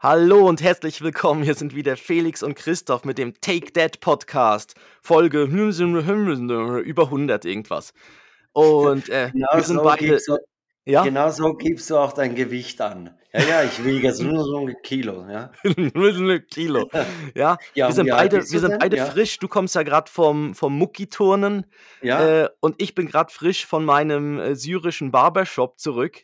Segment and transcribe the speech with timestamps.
[0.00, 1.42] Hallo und herzlich willkommen.
[1.42, 4.74] Hier sind wieder Felix und Christoph mit dem Take That Podcast.
[5.02, 7.92] Folge über 100 irgendwas.
[8.52, 10.06] Und äh, Genau wir sind so beide.
[10.06, 10.36] gibst du
[10.84, 11.02] Ja?
[11.02, 13.18] genau so gibst du auch dein Gewicht an.
[13.32, 15.50] Ja, ja, ich wiege jetzt nur so 'n Kilo, ja.
[15.94, 16.88] Nur so 'ne Kilo.
[17.34, 19.06] Ja, Ja, wir sind beide, wir sind beide Ja.
[19.06, 19.38] frisch.
[19.40, 21.66] Du kommst ja gerade vom, vom Mucki-Turnen
[22.02, 22.44] Ja.
[22.44, 26.22] äh, und ich bin gerade frisch von meinem äh, syrischen Barbershop zurück.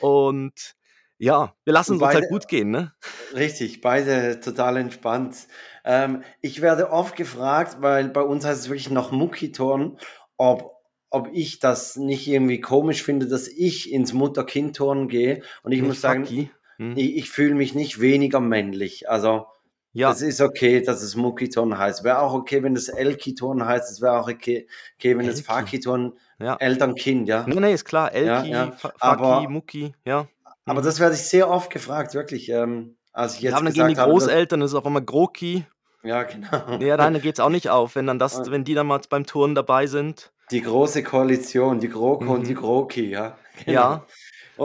[0.00, 0.76] Und
[1.20, 2.92] ja, wir lassen es uns halt gut gehen, ne?
[3.34, 5.36] richtig, beide total entspannt.
[5.84, 9.98] Ähm, ich werde oft gefragt, weil bei uns heißt es wirklich noch Muckiturnen,
[10.36, 10.78] ob
[11.12, 15.42] ob ich das nicht irgendwie komisch finde, dass ich ins Mutter-Kind-Turnen gehe.
[15.64, 16.24] Und ich Nicht muss sagen.
[16.76, 16.96] Hm.
[16.96, 19.10] i ich fühle mich nicht weniger männlich.
[19.10, 19.46] Also,
[19.92, 20.08] Ja.
[20.10, 22.04] das ist okay, dass es Muckiturnen heißt.
[22.04, 23.90] Wäre auch okay, wenn es Elki-Turnen heißt.
[23.90, 25.46] Es wäre auch okay okay, wenn es Elki.
[25.46, 26.56] Faki-Turnen Ja.
[26.60, 27.44] Eltern-Kind, ja.
[27.46, 28.14] Ne, ne, ist klar.
[28.16, 28.70] Ja, Elki, ja.
[28.72, 30.28] Fa Faki, Mucki, ja.
[30.70, 30.84] Aber Mhm.
[30.84, 33.88] das werde ich sehr oft gefragt, wirklich, ähm, als ich Ja, jetzt und dann gehen
[33.88, 35.64] die Großeltern, das ist auf einmal Groki.
[36.02, 36.78] Ja, genau.
[36.80, 39.26] Ja, nein, da geht's auch nicht auf, wenn dann das wenn die dann mal beim
[39.26, 40.32] Turnen dabei sind.
[40.50, 42.58] die große Koalition, die GroKo und die Mhm.
[42.58, 43.72] GroKi, ja, genau.
[43.80, 44.06] Ja.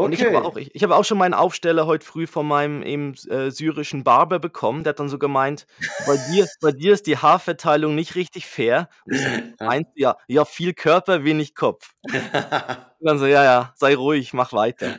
[0.02, 0.44] Und ich habe Okay.
[0.44, 4.04] auch ich ich habe auch schon meinen Aufsteller heute früh von meinem eben äh, syrischen
[4.04, 4.84] Barber bekommen.
[4.84, 5.66] Der hat dann so gemeint:
[5.98, 9.68] „Bei dir bei dir ist die Haarverteilung nicht richtig fair.“ Und ich so: „Wie Ja.
[9.68, 11.94] meinst du?“ „Ja, ja, viel Körper, wenig Kopf.“
[13.00, 14.96] Und dann so: „Ja, ja, sei ruhig, mach weiter.“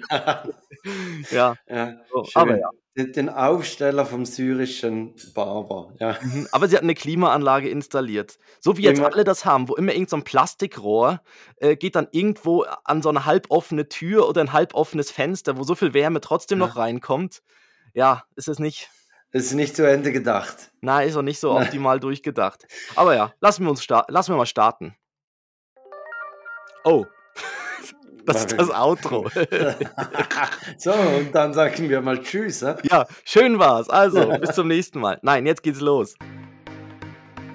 [1.31, 2.71] Ja, Ja, so, aber ja.
[2.99, 6.17] Den Aufsteller vom syrischen Barber, ja.
[6.21, 8.39] Mhm, aber sie hat 'ne Klimaanlage installiert.
[8.61, 11.21] So wie jetzt Immer alle das haben, wo immer irgend so 'n Plastikrohr,
[11.57, 15.75] äh, geht dann irgendwo an so 'ne halboffene Tür oder 'n halboffenes Fenster, wo so
[15.75, 16.83] viel Wärme trotzdem noch Ja.
[16.83, 17.43] reinkommt.
[17.95, 18.91] Ja, ist es nicht
[19.33, 20.71] Ist nicht zu Ende gedacht.
[20.83, 22.67] Nein, ist auch nicht so optimal durchgedacht.
[22.95, 24.97] Aber ja, lassen wir uns lassen wir mal starten.
[26.85, 27.07] Oh,
[28.27, 29.29] das ist das Outro.
[30.79, 32.75] So, und dann sagen wir mal tschüss, hä?
[32.91, 33.89] Ja, schön war's.
[33.89, 35.19] Also, bis zum nächsten Mal.
[35.23, 36.15] Nein, jetzt geht's los.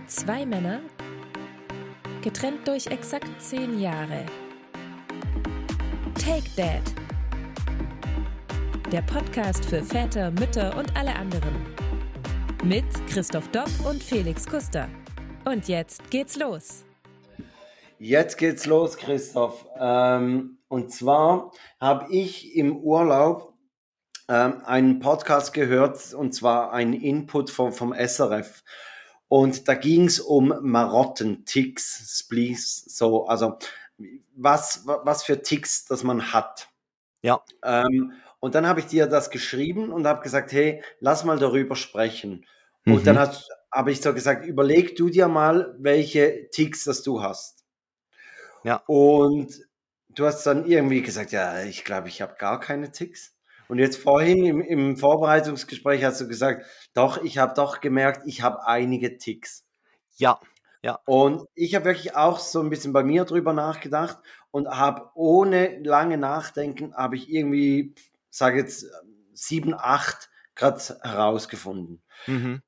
[0.08, 0.80] Zwei Männer,
[2.22, 4.26] getrennt durch exakt zehn Jahre.
[6.16, 6.82] Take That.
[8.92, 11.56] Der Podcast für Väter, Mütter und alle anderen.
[12.64, 14.88] Mit Christoph Dopp und Felix Kuster.
[15.46, 16.86] Und jetzt geht's los.
[17.98, 19.66] Jetzt geht's los, Christoph.
[19.80, 23.54] Ähm, und zwar habe ich im Urlaub
[24.28, 28.64] ähm, einen Podcast gehört, und zwar einen Input vom, vom SRF.
[29.28, 33.58] Und da ging's um Marotten, Ticks, Splees, so, also
[34.36, 36.70] was, wa- was für Ticks, das man hat.
[37.22, 37.42] Ja.
[37.64, 41.76] Ähm, und dann habe ich dir das geschrieben und habe gesagt, hey, lass mal darüber
[41.76, 42.46] sprechen.
[42.86, 43.30] Und dann Mhm.
[43.72, 47.64] habe ich so gesagt, überleg du dir mal, welche Ticks das du hast.
[48.64, 48.84] Ja.
[48.88, 49.62] Und
[50.16, 53.36] du hast dann irgendwie gesagt, ja, ich glaube, ich habe gar keine Ticks.
[53.68, 58.42] Und jetzt vorhin im, im Vorbereitungsgespräch hast du gesagt, doch, ich habe doch gemerkt, ich
[58.42, 59.66] habe einige Ticks.
[60.18, 60.40] Ja,
[60.82, 61.00] ja.
[61.06, 64.18] Und ich habe wirklich auch so ein bisschen bei mir drüber nachgedacht
[64.52, 67.96] und habe ohne lange Nachdenken, habe ich irgendwie,
[68.30, 68.88] sage jetzt,
[69.34, 72.02] sieben, acht gerade herausgefunden.
[72.28, 72.62] Mhm.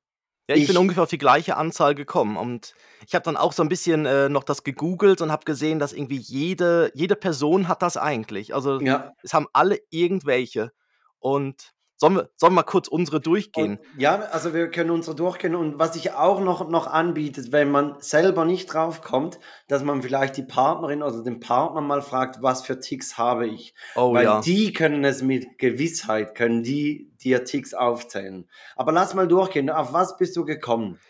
[0.48, 2.74] Ja, ich bin Ich, ungefähr auf die gleiche Anzahl gekommen und
[3.06, 5.94] ich habe dann auch so 'n bisschen, äh, noch das gegoogelt und habe gesehen, dass
[5.94, 8.54] irgendwie jede jede Person hat das eigentlich.
[8.54, 10.72] Also, ja, es haben alle irgendwelche.
[11.18, 11.72] Und
[12.04, 13.78] sollen wir sollen wir mal kurz unsere Und durchgehen?
[13.96, 17.96] ja, also wir können unsere durchgehen und was sich auch noch, noch anbietet, wenn man
[18.00, 19.38] selber nicht drauf kommt,
[19.68, 23.74] dass man vielleicht die Partnerin oder den Partner mal fragt, was für Ticks habe ich?
[23.94, 24.40] Oh Weil ja.
[24.40, 28.48] die können es mit Gewissheit, können die dir Ticks aufzählen.
[28.76, 29.70] Aber lass mal durchgehen.
[29.70, 31.00] Auf was bist du gekommen?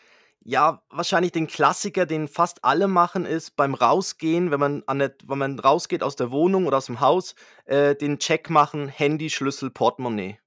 [0.46, 5.14] Ja, wahrscheinlich den Klassiker, den fast alle machen, ist beim Rausgehen, wenn man an der
[5.26, 7.34] wenn man rausgeht aus der Wohnung oder aus'm Haus,
[7.64, 10.38] äh, den Check machen: Handy, Schlüssel, Portemonnaie.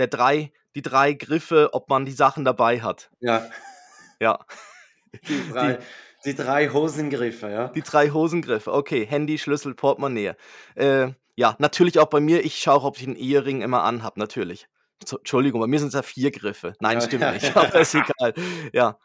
[0.00, 3.10] Der 3 die 3 Griffe, ob man die Sachen dabei hat.
[3.20, 3.46] Ja,
[4.18, 4.38] Ja.
[5.12, 5.78] die Die drei,
[6.24, 7.68] die drei Hosengriffe, ja.
[7.68, 8.72] die 3 Hosengriffe.
[8.72, 10.34] Okay, Handy, Schlüssel, Portemonnaie.
[10.76, 14.18] Äh, ja, natürlich auch bei mir, ich schaue auch, ob ich 'n Ehering immer anhabe,
[14.18, 14.68] natürlich.
[15.10, 16.74] Entschuldigung, bei mir sind's ja 4 Griffe.
[16.80, 18.04] Nein, Ja, stimmt ja, nicht, aber ist ja.
[18.18, 18.34] egal.
[18.72, 18.98] Ja,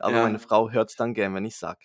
[0.00, 0.44] aber meine Ja.
[0.44, 1.80] Frau hört's dann gern, wenn ich sage.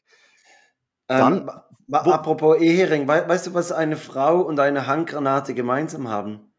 [1.10, 6.08] Ähm, Dann wo apropos Ehering, wei weißt du, was eine Frau und eine Handgranate gemeinsam
[6.10, 6.54] haben?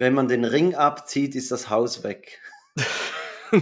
[0.00, 2.40] Wenn man den Ring abzieht, ist das Haus weg.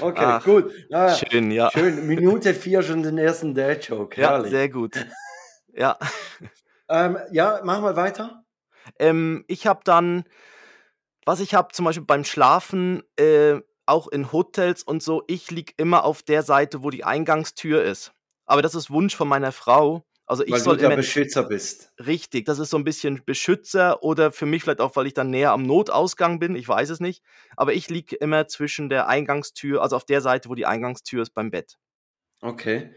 [0.00, 0.72] Okay, Ach, gut.
[0.88, 1.14] Ja.
[1.14, 1.70] schön, ja.
[1.70, 2.06] Schön.
[2.06, 4.20] Minute 4 schon den ersten Dad-Joke.
[4.20, 4.96] Ja, sehr gut.
[5.72, 5.96] Ja.
[6.88, 8.42] Ähm, ja, mach mal weiter.
[8.98, 10.24] Ähm, ich habe dann
[11.26, 15.72] was ich habe zum Beispiel beim Schlafen, äh, auch in Hotels und so, ich liege
[15.76, 18.12] immer auf der Seite, wo die Eingangstür ist.
[18.46, 20.04] Aber das ist Wunsch von meiner Frau.
[20.30, 21.92] Also ich Weil du soll der immer Beschützer bist.
[21.98, 25.30] richtig, das ist so ein bisschen Beschützer oder für mich vielleicht auch, weil ich dann
[25.30, 27.22] näher am Notausgang bin, ich weiß es nicht.
[27.56, 31.30] Aber ich liege immer zwischen der Eingangstür, also auf der Seite, wo die Eingangstür ist,
[31.34, 31.78] beim Bett.
[32.42, 32.94] Okay.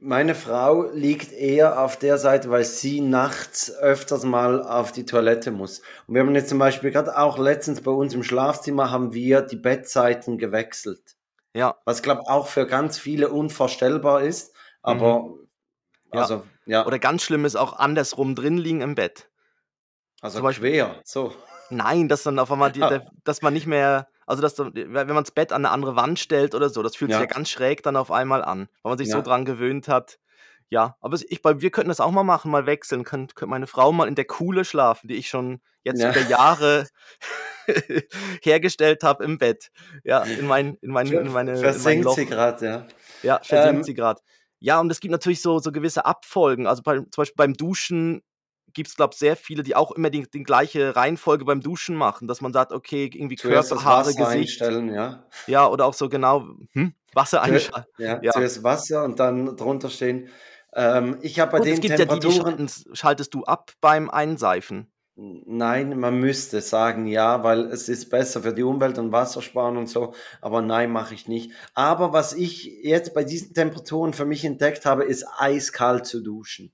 [0.00, 5.50] Meine Frau liegt eher auf der Seite, weil sie nachts öfters mal auf die Toilette
[5.50, 5.80] muss.
[6.06, 9.40] Und wir haben jetzt zum Beispiel gerade auch letztens bei uns im Schlafzimmer haben wir
[9.42, 11.16] die Bettseiten gewechselt.
[11.54, 14.54] Ja, Was glaube auch für ganz viele unvorstellbar ist.
[14.82, 15.38] Aber
[16.12, 16.20] Ja.
[16.20, 19.28] also ja, oder ganz schlimm ist auch andersrum drin liegen im Bett.
[20.20, 21.00] also zum Beispiel- quer.
[21.04, 21.34] So.
[21.70, 25.06] Nein, dass dann auf einmal, die, der, dass man nicht mehr, also dass, dann- wenn
[25.08, 27.26] man das Bett an eine andere Wand stellt oder so, das fühlt sich Ja.
[27.26, 29.22] ja ganz schräg dann auf einmal an, weil man sich so Ja.
[29.22, 30.18] dran gewöhnt hat.
[30.70, 33.04] Ja, aber ich, wir könnten das auch mal machen, mal wechseln.
[33.04, 36.10] Könnt, könnte meine Frau mal in der Kuhle schlafen, die ich schon jetzt Ja.
[36.10, 36.88] über Jahre
[38.42, 39.70] hergestellt habe im Bett.
[40.04, 42.14] Ja, in, mein, in, mein, in meine in mein Loch.
[42.16, 42.86] sie gerade, ja.
[43.22, 44.20] Ja, versinkt Ähm, sie gerade.
[44.64, 46.66] Ja, und es gibt natürlich so, so gewisse Abfolgen.
[46.66, 48.22] Also bei, zum Beispiel beim Duschen
[48.72, 51.94] gibt es, glaube ich, sehr viele, die auch immer die, die gleiche Reihenfolge beim Duschen
[51.94, 54.62] machen, dass man sagt, okay, irgendwie Zuerst Körper, das Haare, Wasser Gesicht.
[54.62, 55.26] einstellen, ja.
[55.46, 57.90] Ja, oder auch so genau hm, Wasser einschalten.
[57.98, 58.32] ja, Ja.
[58.32, 60.30] Zuerst Wasser und dann drunter stehen.
[60.74, 62.70] Ähm, ich habe bei es den gibt ja die, die Temperaturen.
[62.94, 64.90] schaltest du ab beim Einseifen.
[65.16, 69.86] Nein, man müsste sagen ja, weil es ist besser für die Umwelt und Wassersparen und
[69.86, 70.12] so.
[70.40, 71.52] Aber nein, mache ich nicht.
[71.74, 76.72] Aber was ich jetzt bei diesen Temperaturen für mich entdeckt habe, ist eiskalt zu duschen.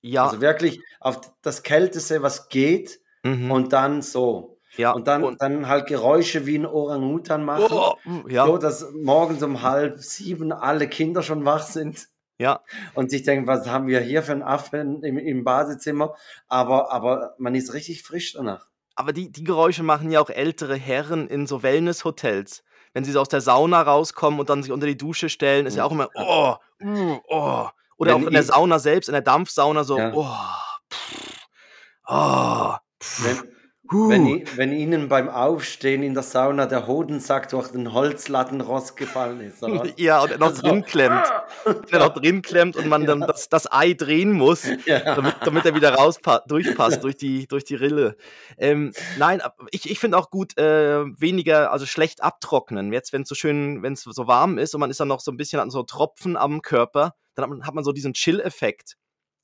[0.00, 4.58] Ja, Also wirklich auf das Kälteste, was geht mhm, und dann so.
[4.76, 4.90] ja.
[4.90, 7.68] Und dann, und, dann halt Geräusche wie ein Orang-Utan machen.
[7.70, 12.08] oh, mm, ja, So, dass morgens um halb sieben alle Kinder schon wach sind
[12.38, 12.60] ja.
[12.94, 16.14] und sich denken, was haben wir hier für einen Affen im, im Badezimmer?
[16.48, 18.66] Aber, aber man ist richtig frisch danach.
[18.94, 22.62] Aber die, die Geräusche machen ja auch ältere Herren in so Wellness-Hotels.
[22.92, 25.76] Wenn sie so aus der Sauna rauskommen und dann sich unter die Dusche stellen, ist
[25.76, 27.68] ja auch immer, oh, uh, oh.
[27.96, 30.12] Oder Wenn auch in der Sauna selbst, in der Dampfsauna so, Ja.
[30.12, 30.26] oh,
[30.92, 31.48] pff,
[32.08, 33.51] oh, pff, Wenn,
[33.92, 34.08] huh.
[34.08, 39.62] wenn, wenn Ihnen beim Aufstehen in der Sauna der Hodensack durch den Holzlattenrost gefallen ist,
[39.62, 39.80] oder?
[39.80, 39.88] was?
[39.96, 41.22] ja, und er noch Also- drin klemmt.
[41.92, 45.14] Der noch drin klemmt und man dann das, das Ei drehen muss, Ja.
[45.14, 46.18] damit, damit er wieder raus
[46.48, 48.16] durchpasst durch die, durch die Rille.
[48.58, 49.40] Ähm, nein,
[49.70, 52.92] ich, ich finde auch gut, äh, weniger, also schlecht abtrocknen.
[52.92, 55.20] Jetzt, wenn es so schön, wenn es so warm ist und man ist dann noch
[55.20, 58.14] so ein bisschen an so Tropfen am Körper, dann hat man, hat man so diesen
[58.14, 58.96] Chill-Effekt.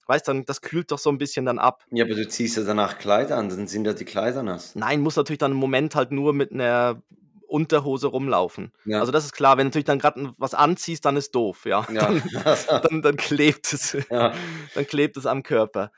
[0.09, 1.85] Weißt dann, das kühlt doch so ein bisschen dann ab.
[1.91, 4.75] ja, aber du ziehst ja danach Kleider an, dann sind ja die Kleider nass.
[4.75, 7.03] Nein, muss natürlich dann im Moment halt nur mit einer
[7.47, 8.73] Unterhose rumlaufen.
[8.85, 9.01] Ja.
[9.01, 11.87] Also das ist klar, wenn du natürlich dann gerade was anziehst, dann ist doof, ja.
[11.93, 12.11] Ja.
[12.11, 12.23] Dann,
[12.91, 13.97] dann, dann klebt es.
[14.11, 14.33] ja.
[14.75, 15.91] Dann klebt es am Körper.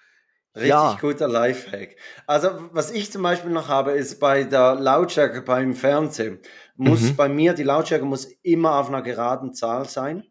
[0.54, 0.98] Richtig Ja.
[1.00, 1.96] guter Lifehack.
[2.26, 6.40] Also, was ich zum Beispiel noch habe, ist bei der Lautstärke beim Fernsehen,
[6.76, 7.16] muss Mhm.
[7.16, 10.24] bei mir, die Lautstärke muss immer auf einer geraden Zahl sein.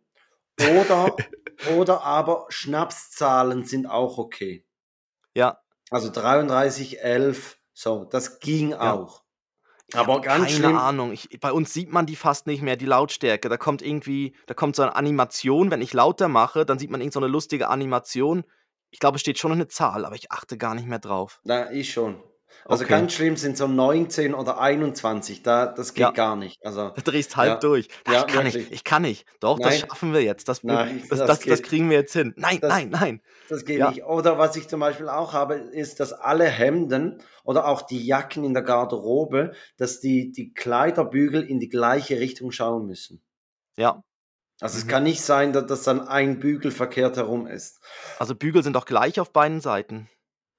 [0.59, 1.15] Oder,
[1.77, 4.65] oder aber Schnapszahlen sind auch okay.
[5.33, 5.59] Ja.
[5.91, 8.93] Also 33, 11, so, das ging Ja.
[8.93, 9.23] auch.
[9.93, 10.77] Aber hab ganz keine schlimm.
[10.77, 11.11] Ahnung.
[11.13, 13.49] Ich, bei uns sieht man die fast nicht mehr, die Lautstärke.
[13.49, 15.71] Da kommt irgendwie, da kommt so eine Animation.
[15.71, 18.43] Wenn ich lauter mache, dann sieht man irgend so eine lustige Animation.
[18.91, 21.39] Ich glaube, es steht schon eine Zahl, aber ich achte gar nicht mehr drauf.
[21.43, 22.21] Na, ich schon.
[22.65, 22.91] Also Okay.
[22.93, 26.11] ganz schlimm sind so 19 oder 21, da, das geht Ja.
[26.11, 26.63] gar nicht.
[26.63, 27.55] Also, Da drehst halb Ja.
[27.57, 27.87] durch.
[28.05, 28.55] Ach, Ja, ich kann wirklich.
[28.65, 29.25] nicht, ich kann nicht.
[29.39, 29.79] Doch, das Nein.
[29.89, 30.47] schaffen wir jetzt.
[30.49, 32.33] Das, Nein, das, das das, das kriegen wir jetzt hin.
[32.37, 33.21] Nein, das- nein, nein.
[33.49, 34.03] Das geht nicht.
[34.05, 38.43] Oder was ich zum Beispiel auch habe, ist, dass alle Hemden oder auch die Jacken
[38.43, 43.21] in der Garderobe, dass die, die Kleiderbügel in die gleiche Richtung schauen müssen.
[43.77, 44.03] Ja.
[44.61, 44.89] Also es Mhm.
[44.89, 47.79] kann nicht sein, dass, dass dann ein Bügel verkehrt herum ist.
[48.19, 50.09] Also Bügel sind auch gleich auf beiden Seiten.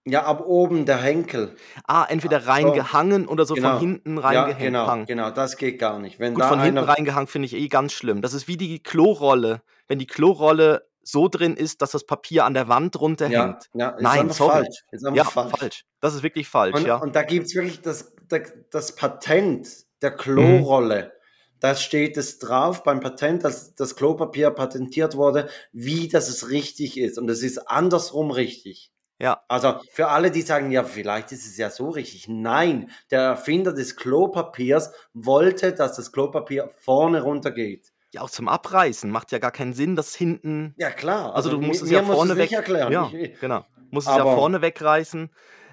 [0.06, 1.54] Ja, ab oben der Henkel.
[1.86, 2.48] Ah, entweder so.
[2.50, 3.72] reingehangen oder so Genau.
[3.72, 4.58] von hinten Ja, reingehängt.
[4.60, 6.18] genau, genau, das geht gar nicht.
[6.18, 8.22] Wenn Gut, von hinten reingehangen finde ich eh ganz schlimm.
[8.22, 9.62] Das ist wie die Klorolle.
[9.88, 13.68] Wenn die Klorolle so drin ist, dass das Papier an der Wand ja, runterhängt.
[13.74, 14.64] ja, ist Nein, sorry.
[14.64, 14.84] falsch.
[15.14, 15.52] Ja, falsch.
[15.58, 15.84] falsch.
[16.00, 16.96] Das ist wirklich falsch, Und, ja.
[16.96, 19.68] und da gibt es wirklich das, das, das Patent
[20.02, 21.12] der Klorolle.
[21.58, 26.96] Da steht es drauf beim Patent, dass das Klopapier patentiert wurde, wie das es richtig
[26.98, 27.18] ist.
[27.18, 28.90] Und es ist andersrum richtig.
[29.20, 29.42] Ja.
[29.48, 32.26] Also für alle, die sagen, ja, vielleicht ist es ja so richtig.
[32.28, 37.92] Nein, der Erfinder des Klopapiers wollte, dass das Klopapier vorne runtergeht.
[38.12, 39.10] Ja, auch zum Abreißen.
[39.10, 40.74] Macht ja gar keinen Sinn, dass hinten.
[40.78, 41.34] Ja, klar.
[41.36, 42.52] Also, du musst es ja musst vorne es weg.
[42.52, 42.92] erklären.
[42.92, 43.64] Ja, Ich, genau.
[43.90, 45.30] Muss es ja vorne wegreißen.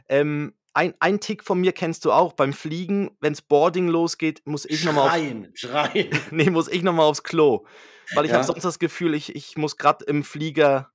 [0.09, 2.33] Ähm, ein, ein Tick von mir kennst du auch.
[2.33, 6.09] Beim Fliegen, wenn es Boarding losgeht, muss ich nochmal auf, schreien, schreien.
[6.31, 7.65] nee, muss ich noch mal aufs Klo.
[8.13, 8.37] Weil ich Ja.
[8.37, 10.91] habe sonst das Gefühl, ich, ich muss gerade im Flieger.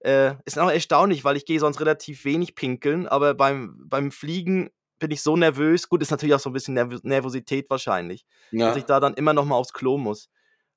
[0.00, 4.70] Äh, ist auch erstaunlich, weil ich gehe sonst relativ wenig pinkeln, aber beim, beim Fliegen
[4.98, 5.88] bin ich so nervös.
[5.88, 8.68] Gut, ist natürlich auch so ein bisschen Nerv Nervosität wahrscheinlich, Ja.
[8.68, 10.28] dass ich da dann immer noch mal aufs Klo muss.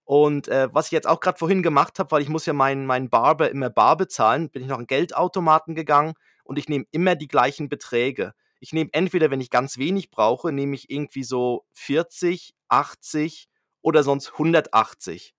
[0.03, 2.85] Und äh, was ich jetzt auch gerade vorhin gemacht habe, weil ich muss ja meinen
[2.85, 6.13] meinen Barber immer bar bezahlen, bin ich noch an Geldautomaten gegangen
[6.43, 8.33] und ich nehme immer die gleichen Beträge.
[8.59, 13.47] Ich nehme entweder, wenn ich ganz wenig brauche, nehme ich irgendwie so 40, 80
[13.81, 15.33] oder sonst 180.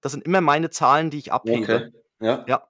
[0.00, 1.62] Das sind immer meine Zahlen, die ich abhebe.
[1.62, 1.92] Okay.
[2.20, 2.44] Ja.
[2.46, 2.68] Ja,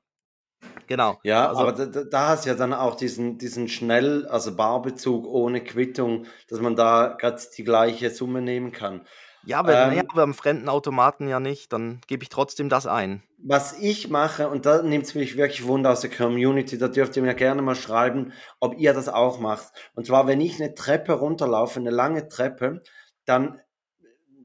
[0.93, 1.19] genau.
[1.25, 5.27] Ja, Also aber da, da- hast du ja dann auch diesen, diesen schnell, also Barbezug
[5.27, 9.07] ohne Quittung, dass man da gerade die gleiche Summe nehmen kann.
[9.43, 12.87] ja, aber, naja, Ähm, aber am fremden Automaten ja nicht, dann gebe ich trotzdem das
[12.87, 13.23] ein.
[13.45, 17.17] was ich mache, und da nimmt es mich wirklich Wunder aus der Community, da dürft
[17.17, 19.73] ihr mir gerne mal schreiben, ob ihr das auch macht.
[19.95, 22.83] Und zwar, wenn ich eine Treppe runterlaufe, eine lange Treppe,
[23.25, 23.61] dann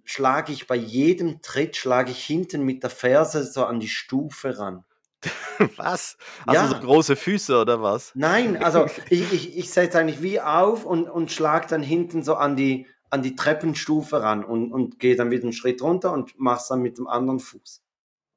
[0.04, 4.58] schlage ich bei jedem Tritt, schlage ich hinten mit der Ferse so an die Stufe
[4.58, 4.84] ran.
[5.77, 6.17] Was?
[6.46, 6.79] Hast du so Ja.
[6.79, 8.12] große Füße oder was?
[8.15, 12.36] Nein, also ich, ich, ich setze eigentlich wie auf und, und schlage dann hinten so
[12.36, 16.39] an die, an die Treppenstufe ran und, und gehe dann wieder einen Schritt runter und
[16.39, 17.81] mache es dann mit dem anderen Fuß.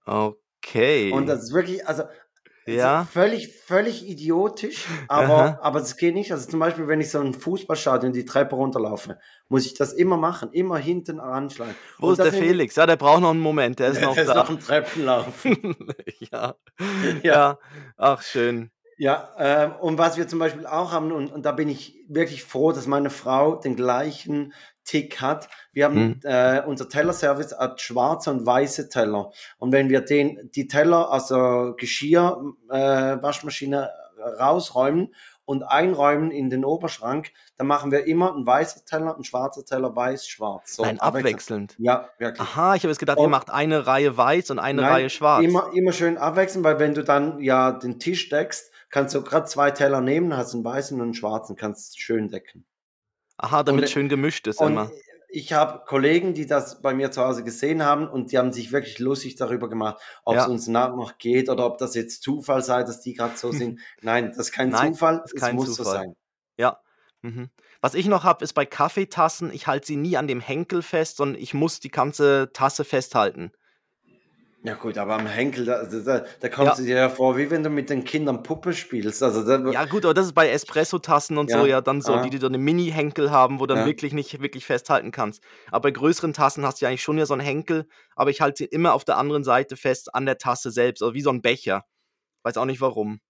[0.07, 1.13] Okay.
[1.13, 2.05] Und das ist wirklich, also
[2.77, 3.07] ja.
[3.13, 6.33] völlig, völlig idiotisch, aber, aber das geht nicht.
[6.33, 10.17] Also zum Beispiel, wenn ich so ein Fußballstadion die Treppe runterlaufe, muss ich das immer
[10.17, 11.75] machen, immer hinten anschlagen.
[11.99, 12.77] Wo Und ist der Felix?
[12.77, 14.35] Ja, der braucht noch einen Moment, der ist Der noch ist da.
[14.35, 15.45] noch im Treppenlauf.
[16.33, 16.55] ja.
[16.81, 17.21] Ja.
[17.23, 17.59] ja.
[17.97, 18.71] Ach, schön.
[19.01, 22.45] Ja, ähm, und was wir zum Beispiel auch haben, und, und da bin ich wirklich
[22.45, 24.53] froh, dass meine Frau den gleichen
[24.85, 25.49] Tick hat.
[25.73, 26.21] Wir haben Hm.
[26.25, 29.31] äh, unser Tellerservice hat schwarze und weiße Teller.
[29.59, 32.77] Und wenn wir den, die Teller, also Geschirr, äh,
[33.23, 33.89] Waschmaschine
[34.39, 35.15] rausräumen
[35.47, 39.97] und einräumen in den Oberschrank, dann machen wir immer einen weißen Teller, einen schwarzen Teller,
[39.97, 40.77] weiß, schwarz.
[40.77, 41.75] So, Nein, abwechselnd.
[41.79, 42.41] Ja, wirklich.
[42.41, 45.11] Aha, ich habe jetzt gedacht, ihr Und- macht eine Reihe weiß und eine Nein, Reihe
[45.11, 45.43] schwarz.
[45.43, 49.47] Immer, immer schön abwechseln, weil wenn du dann ja den Tisch deckst, kannst du gerade
[49.47, 52.67] zwei Teller nehmen, hast einen weißen und einen schwarzen, kannst schön decken.
[53.39, 54.91] Aha, damit und- schön gemischt ist immer.
[55.33, 58.73] ich habe Kollegen, die das bei mir zu Hause gesehen haben und die haben sich
[58.73, 60.43] wirklich lustig darüber gemacht, ob Ja.
[60.43, 63.51] es uns nach noch geht oder ob das jetzt Zufall sei, dass die gerade so
[63.53, 63.81] sind.
[64.03, 65.95] Nein, das ist kein Nein, Zufall, ist es kein muss so Zufall.
[66.01, 66.17] sein.
[66.59, 66.81] Ja.
[67.23, 67.49] Mhm.
[67.83, 71.17] Was ich noch habe, ist bei Kaffeetassen, ich halte sie nie an dem Henkel fest,
[71.17, 73.53] sondern ich muss die ganze Tasse festhalten.
[74.63, 76.77] Ja gut, aber am Henkel, da, da, da kommst Ja.
[76.77, 79.23] du dir ja vor, wie wenn du mit den Kindern Puppe spielst.
[79.23, 82.13] Also da, Ja, gut, aber das ist bei Espresso-Tassen und so Ja, ja dann so,
[82.13, 82.23] ah.
[82.23, 83.87] die, die so eine Mini-Henkel haben, wo du dann Ja.
[83.87, 85.43] wirklich nicht wirklich festhalten kannst.
[85.71, 87.87] Aber bei größeren Tassen hast du ja eigentlich schon ja so einen Henkel,
[88.17, 91.15] aber ich halte sie immer auf der anderen Seite fest an der Tasse selbst, also
[91.15, 91.87] wie so ein Becher.
[92.43, 93.21] Weiß auch nicht warum.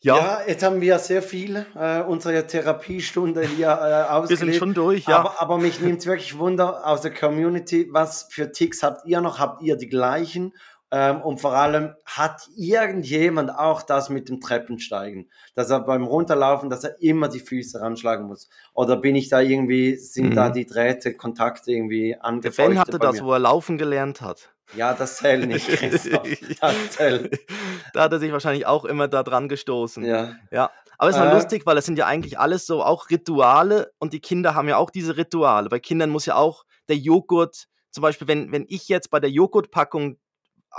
[0.00, 4.40] Ja, Ja, jetzt haben wir sehr viel äh, unsere Therapiestunde hier äh, wir ausgelebt.
[4.40, 5.18] sind schon durch, ja.
[5.18, 9.20] aber, aber mich nimmt es wirklich Wunder aus der Community, was für Ticks habt ihr
[9.20, 9.38] noch?
[9.38, 10.54] Habt ihr die gleichen?
[10.94, 15.30] Ähm, und vor allem, hat irgendjemand auch das mit dem Treppensteigen?
[15.54, 18.48] Dass er beim Runterlaufen, dass er immer die Füße ranschlagen muss?
[18.74, 20.34] Oder bin ich da irgendwie, sind Mhm.
[20.34, 24.50] da die Drähte, Kontakte irgendwie Der angefeuchtet Ben hatte das, wo er laufen gelernt hat.
[24.76, 26.28] Ja, das zählt nicht, Christoph.
[26.60, 27.38] Das zählt.
[27.94, 30.04] da hat er sich wahrscheinlich auch immer da dran gestoßen.
[30.04, 30.34] Ja.
[30.50, 31.34] Ja, aber es ist mal Äh.
[31.34, 34.76] lustig, weil das sind ja eigentlich alles so auch Rituale und die Kinder haben ja
[34.76, 35.68] auch diese Rituale.
[35.68, 39.30] Bei Kindern muss ja auch der Joghurt, zum Beispiel, wenn, wenn ich jetzt bei der
[39.30, 40.16] Joghurtpackung,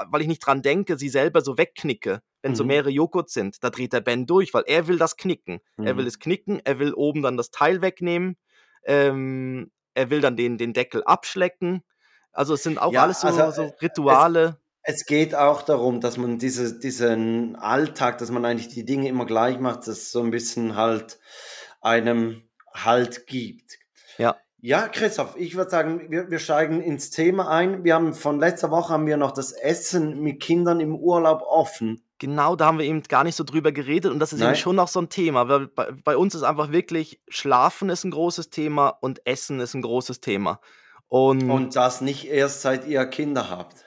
[0.10, 2.68] weil ich nicht dran denke, sie selber so wegknicke, wenn so Mhm.
[2.68, 5.60] mehrere Joghurt sind, da dreht der Ben durch, weil er will das knicken.
[5.84, 6.08] Er will Mhm.
[6.08, 8.38] es knicken, er will oben dann das Teil wegnehmen,
[8.86, 11.84] ähm, er will dann den, den Deckel abschlecken.
[12.32, 14.58] Also es sind auch Ja, alles so, also, so äh, Rituale.
[14.84, 19.26] Es geht auch darum, dass man diese, diesen Alltag, dass man eigentlich die Dinge immer
[19.26, 21.20] gleich macht, das so ein bisschen halt
[21.82, 23.80] einem Halt gibt.
[24.18, 24.43] Ja.
[24.66, 27.84] Ja, Christoph, ich würde sagen, wir, wir steigen ins Thema ein.
[27.84, 32.02] Wir haben von letzter Woche haben wir noch das Essen mit Kindern im Urlaub offen.
[32.18, 34.56] Genau, da haben wir eben gar nicht so drüber geredet und das ist eben Nein.
[34.56, 35.50] schon noch so ein Thema.
[35.50, 39.74] Weil bei, bei uns ist einfach wirklich Schlafen ist ein großes Thema und Essen ist
[39.74, 40.62] ein großes Thema.
[41.10, 43.84] Und, Und das nicht erst seit ihr Kinder habt.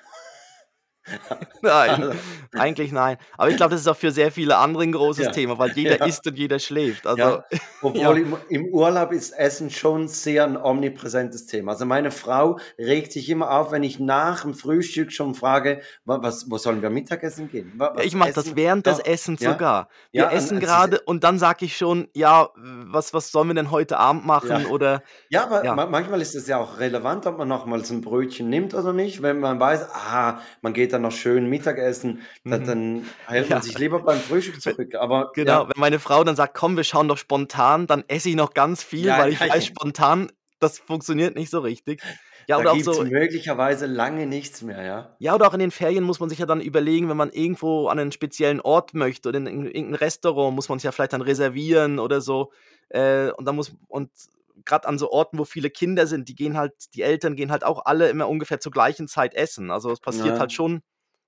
[1.62, 2.10] nein, Also,
[2.58, 3.16] eigentlich nein.
[3.36, 5.30] Aber ich glaube, das ist auch für sehr viele andere ein großes Ja.
[5.32, 6.06] Thema, weil jeder Ja.
[6.06, 7.06] isst und jeder schläft.
[7.06, 7.44] Also, Ja,
[7.82, 11.72] obwohl im, im Urlaub ist Essen schon sehr ein omnipräsentes Thema.
[11.72, 16.18] Also meine Frau regt sich immer auf, wenn ich nach dem Frühstück schon frage, wa-
[16.22, 17.72] was, wo sollen wir Mittagessen gehen?
[17.76, 19.88] Wa- was ich mache das während des Essens sogar.
[20.12, 23.98] Wir essen gerade und dann sage ich schon, ja, was, was sollen wir denn heute
[23.98, 24.48] Abend machen?
[24.62, 24.66] Ja.
[24.66, 28.00] Oder Ja, aber manchmal ist es ja auch relevant, ob man noch mal so ein
[28.00, 29.22] Brötchen nimmt oder nicht.
[29.22, 32.66] Wenn man weiß, ah, man geht dann noch schön Mittagessen, dann, Mhm.
[32.66, 33.62] dann hält man Ja.
[33.62, 34.94] sich lieber beim Frühstück zurück.
[34.94, 38.28] Aber Genau, ja, wenn meine Frau dann sagt, komm, wir schauen doch spontan, dann esse
[38.28, 42.02] ich noch ganz viel, Ja, weil ich weiß, spontan, das funktioniert nicht so richtig.
[42.48, 45.16] Ja, da oder auch so, möglicherweise lange nichts mehr, ja.
[45.18, 47.88] ja, oder auch in den Ferien muss man sich ja dann überlegen, wenn man irgendwo
[47.88, 51.12] an einen speziellen Ort möchte oder in, in irgendein Restaurant, muss man es ja vielleicht
[51.12, 52.52] dann reservieren oder so.
[52.88, 54.10] Äh, und dann muss, und
[54.66, 57.64] gerade an so Orten, wo viele Kinder sind, die gehen halt, die Eltern gehen halt
[57.64, 59.70] auch alle immer ungefähr zur gleichen Zeit essen.
[59.70, 60.40] Also es passiert Ja.
[60.40, 60.82] halt schon,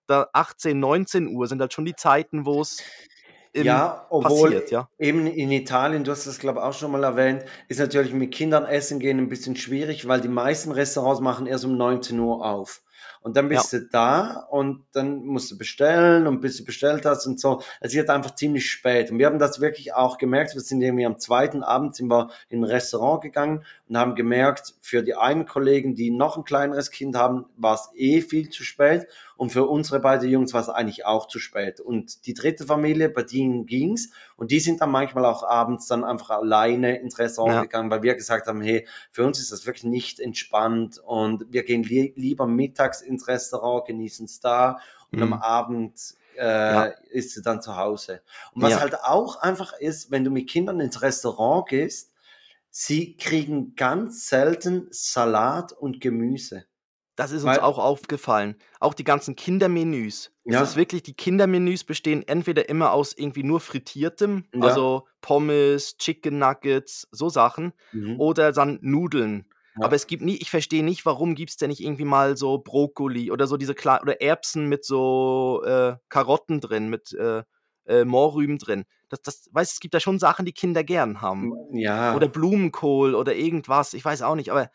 [0.07, 2.87] da 18, 19 Uhr sind halt schon die Zeiten, wo es
[3.61, 4.88] Ja, obwohl passiert, ja.
[4.99, 8.33] eben in Italien, du hast das glaube ich auch schon mal erwähnt, ist natürlich mit
[8.33, 12.45] Kindern essen gehen ein bisschen schwierig, weil die meisten Restaurants machen erst um 19 Uhr
[12.45, 12.83] auf.
[13.28, 17.26] Und dann bist du da und dann musst du bestellen und bis du bestellt hast
[17.26, 17.61] und so.
[17.78, 19.11] Es wird einfach ziemlich spät.
[19.11, 20.54] Und wir haben das wirklich auch gemerkt.
[20.54, 24.76] Wir sind irgendwie am zweiten Abend sind wir in ein Restaurant gegangen und haben gemerkt,
[24.80, 28.64] für die einen Kollegen, die noch ein kleineres Kind haben, war es eh viel zu
[28.64, 29.06] spät.
[29.38, 31.80] Und für unsere beiden Jungs war es eigentlich auch zu spät.
[31.80, 34.11] Und die dritte Familie, bei denen ging's.
[34.37, 37.62] Und die sind dann manchmal auch abends dann einfach alleine ins Restaurant Ja.
[37.62, 41.62] gegangen, weil wir gesagt haben, hey, für uns ist das wirklich nicht entspannt und wir
[41.62, 44.80] gehen li lieber mittags ins Restaurant, genießen es da
[45.12, 45.40] und am Mhm.
[45.40, 46.42] Abend äh,
[46.75, 46.92] Ja.
[47.11, 48.23] ist sie dann zu Hause.
[48.54, 48.80] Und was Ja.
[48.80, 52.12] halt auch einfach ist, wenn du mit Kindern ins Restaurant gehst,
[52.71, 56.68] sie kriegen ganz selten Salat und Gemüse.
[57.19, 58.55] Das ist uns Weil- auch aufgefallen.
[58.79, 60.31] Auch die ganzen Kindermenüs.
[60.45, 60.63] Ja.
[60.63, 64.61] Es ist wirklich, die Kindermenüs bestehen entweder immer aus irgendwie nur frittiertem, Ja.
[64.63, 68.21] also Pommes, Chicken Nuggets, so Sachen, Mhm.
[68.21, 69.47] oder dann Nudeln.
[69.81, 69.87] Ja.
[69.87, 72.59] Aber es gibt nie, ich verstehe nicht, warum gibt es denn nicht irgendwie mal so
[72.59, 77.43] Brokkoli oder so diese klar oder Erbsen mit so äh, Karotten drin, mit äh,
[77.87, 78.85] äh, Mohrrüben drin.
[79.09, 81.53] Das, das, weißt, es gibt da schon Sachen, die Kinder gern haben.
[81.73, 82.15] Ja.
[82.15, 84.71] Oder Blumenkohl oder irgendwas, ich weiß auch nicht, aber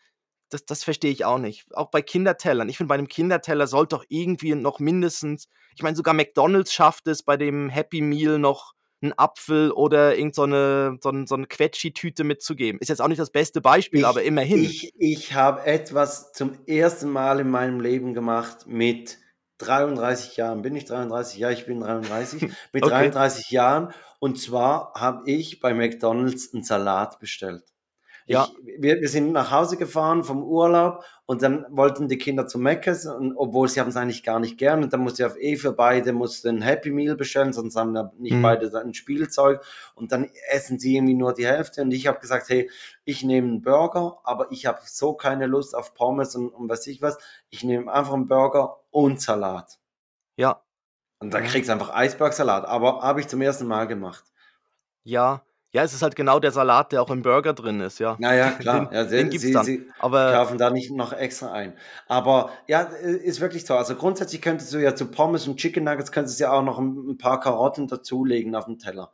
[0.54, 1.66] das, das verstehe ich auch nicht.
[1.74, 2.68] Auch bei Kindertellern.
[2.68, 7.08] Ich finde, bei einem Kinderteller sollte doch irgendwie noch mindestens, ich meine, sogar McDonalds schafft
[7.08, 11.34] es bei dem Happy Meal noch einen Apfel oder irgend so eine, so eine, so
[11.34, 12.78] eine Quetschi-Tüte mitzugeben.
[12.80, 14.62] Ist jetzt auch nicht das beste Beispiel, Ich- aber immerhin.
[14.64, 19.18] Ich, ich habe etwas zum ersten Mal in meinem Leben gemacht mit
[19.58, 20.62] 33 Jahren.
[20.62, 21.38] Bin ich 33?
[21.38, 22.42] Ja, ich bin 33.
[22.72, 23.10] Mit Okay.
[23.10, 23.92] 33 Jahren.
[24.20, 27.73] Und zwar habe ich bei McDonalds einen Salat bestellt.
[28.26, 28.48] Ja.
[28.66, 32.58] Ich, wir, wir sind nach Hause gefahren vom Urlaub und dann wollten die Kinder zu
[32.58, 34.82] Meckes, und obwohl sie haben es eigentlich gar nicht gern.
[34.82, 37.94] Und dann musste ich auf eh für beide musste ein Happy Meal bestellen, sonst haben
[37.94, 38.42] da nicht Mhm.
[38.42, 39.62] beide ein Spielzeug.
[39.94, 41.82] Und dann essen sie irgendwie nur die Hälfte.
[41.82, 42.70] Und ich habe gesagt, hey,
[43.04, 46.86] ich nehme einen Burger, aber ich habe so keine Lust auf Pommes und, und was
[46.86, 47.18] ich was.
[47.50, 49.78] Ich nehme einfach einen Burger und Salat.
[50.36, 50.62] Ja,
[51.20, 52.64] Und dann kriegst du einfach Eisbergsalat.
[52.66, 54.24] Aber habe ich zum ersten Mal gemacht.
[55.04, 55.42] ja.
[55.74, 58.14] Ja, es ist halt genau der Salat, der auch im Burger drin ist, ja.
[58.20, 58.86] Naja, klar.
[58.86, 59.64] Den, ja, den gibt's sie, dann.
[59.64, 61.76] sie Aber kaufen da nicht noch extra ein.
[62.06, 63.74] Aber ja, ist wirklich so.
[63.74, 66.78] Also grundsätzlich könntest du ja zu Pommes und Chicken Nuggets könntest du ja auch noch
[66.78, 69.12] ein, paar Karotten dazulegen auf den Teller.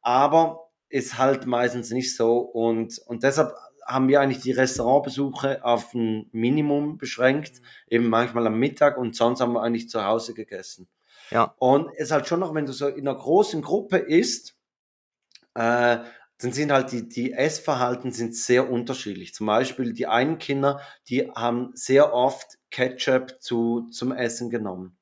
[0.00, 2.38] Aber ist halt meistens nicht so.
[2.38, 3.52] Und, und deshalb
[3.86, 7.60] haben wir eigentlich die Restaurantbesuche auf ein Minimum beschränkt.
[7.86, 10.88] Eben manchmal am Mittag und sonst haben wir eigentlich zu Hause gegessen.
[11.30, 14.57] ja, Und es ist halt schon noch, wenn du so in einer großen Gruppe isst,
[15.58, 16.04] äh,
[16.40, 19.34] dann sind halt die, die Essverhalten sind sehr unterschiedlich.
[19.34, 24.96] Zum Beispiel die einen Kinder, die haben sehr oft Ketchup zu, zum Essen genommen.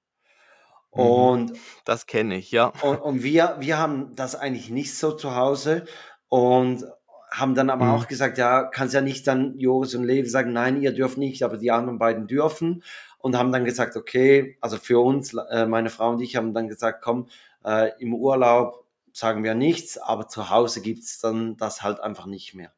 [0.95, 1.01] Mhm.
[1.03, 1.53] Und,
[1.85, 2.73] das kenne ich, ja.
[2.81, 5.85] und, und wir, wir haben das eigentlich nicht so zu Hause
[6.29, 6.85] und
[7.31, 7.91] haben dann aber Mhm.
[7.91, 11.43] auch gesagt, ja, kannst ja nicht dann Joris und Levi sagen, nein, ihr dürft nicht,
[11.43, 12.83] aber die anderen beiden dürfen.
[13.19, 16.69] Und haben dann gesagt, okay, also für uns, äh, meine Frau und ich haben dann
[16.69, 17.29] gesagt, komm,
[17.65, 18.86] äh, im Urlaub
[19.17, 22.73] sagen wir nichts, aber zu Hause gibt's dann das halt einfach nicht mehr.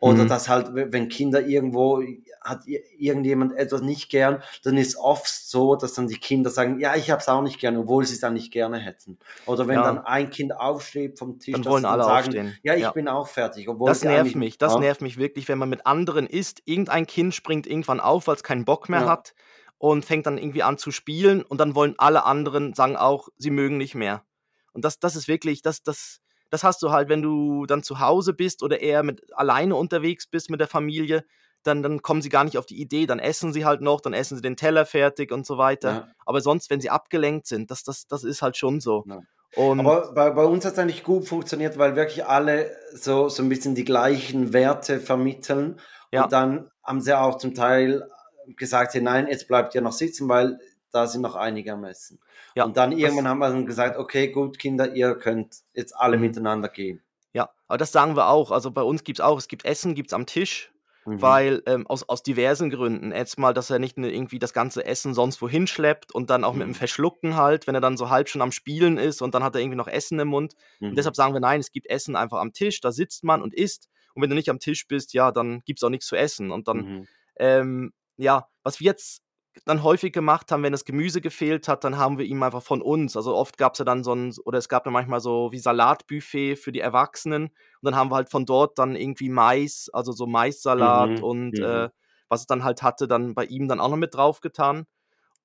[0.00, 0.28] Oder Mhm.
[0.28, 2.02] dass halt, wenn Kinder irgendwo,
[2.40, 6.96] hat irgendjemand etwas nicht gern, dann ist oft so, dass dann die Kinder sagen, ja,
[6.96, 9.18] ich hab's auch nicht gern, obwohl sie es dann nicht gerne hätten.
[9.46, 9.82] Oder wenn Ja.
[9.84, 12.58] dann ein Kind aufsteht vom Tisch, Dann wollen sie alle sagen, aufstehen.
[12.62, 12.90] ja, ich Ja.
[12.90, 13.68] bin auch fertig.
[13.68, 14.80] Obwohl Das nervt mich, das ja.
[14.80, 16.62] nervt mich wirklich, wenn man mit anderen isst.
[16.64, 19.34] Irgendein Kind springt irgendwann auf, weil es keinen Bock mehr hat
[19.78, 23.50] und fängt dann irgendwie an zu spielen und dann wollen alle anderen sagen auch, sie
[23.50, 24.24] mögen nicht mehr.
[24.72, 28.00] Und das, das ist wirklich, das, das, das hast du halt, wenn du dann zu
[28.00, 31.24] Hause bist oder eher mit alleine unterwegs bist mit der Familie,
[31.62, 34.14] dann, dann kommen sie gar nicht auf die Idee, dann essen sie halt noch, dann
[34.14, 35.90] essen sie den Teller fertig und so weiter.
[35.90, 36.08] Ja.
[36.26, 39.04] Aber sonst, wenn sie abgelenkt sind, das, das, das ist halt schon so.
[39.06, 39.20] Ja.
[39.54, 43.42] Und Aber bei, bei uns hat es eigentlich gut funktioniert, weil wirklich alle so, so
[43.42, 45.78] ein bisschen die gleichen Werte vermitteln.
[46.10, 46.24] Ja.
[46.24, 48.08] Und dann haben sie auch zum Teil
[48.56, 50.58] gesagt, hey, nein, jetzt bleibt ihr noch sitzen, weil
[50.92, 52.20] da sind noch einige am Essen.
[52.54, 56.16] Ja, und dann irgendwann haben wir dann gesagt, okay, gut, Kinder, ihr könnt jetzt alle
[56.16, 56.22] Mhm.
[56.22, 57.02] miteinander gehen.
[57.32, 58.50] ja, aber das sagen wir auch.
[58.50, 60.68] Also bei uns gibt es auch, es gibt Essen, gibt es am Tisch.
[61.04, 61.20] Mhm.
[61.20, 63.10] weil ähm, aus, aus diversen Gründen.
[63.10, 66.52] Erstmal, dass er nicht ne, irgendwie das ganze Essen sonst wohin schleppt und dann auch
[66.52, 66.74] mit dem Mhm.
[66.74, 69.60] Verschlucken halt, wenn er dann so halb schon am Spielen ist und dann hat er
[69.62, 70.54] irgendwie noch Essen im Mund.
[70.78, 70.90] Mhm.
[70.90, 73.52] Und deshalb sagen wir, nein, es gibt Essen einfach am Tisch, da sitzt man und
[73.52, 73.88] isst.
[74.14, 76.52] Und wenn du nicht am Tisch bist, ja, dann gibt es auch nichts zu essen.
[76.52, 77.08] Und dann, Mhm.
[77.34, 79.22] ähm, ja, was wir jetzt
[79.64, 82.82] dann häufig gemacht haben, wenn das Gemüse gefehlt hat, dann haben wir ihm einfach von
[82.82, 85.52] uns, also oft gab es ja dann so ein, oder es gab dann manchmal so
[85.52, 89.90] wie Salatbuffet für die Erwachsenen und dann haben wir halt von dort dann irgendwie Mais,
[89.92, 91.64] also so Maissalat Mhm, und mhm.
[91.64, 91.88] äh,
[92.28, 94.86] was es dann halt hatte, dann bei ihm dann auch noch mit drauf getan.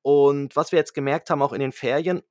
[0.02, 2.22] Und was wir jetzt gemerkt haben, auch in den Ferien,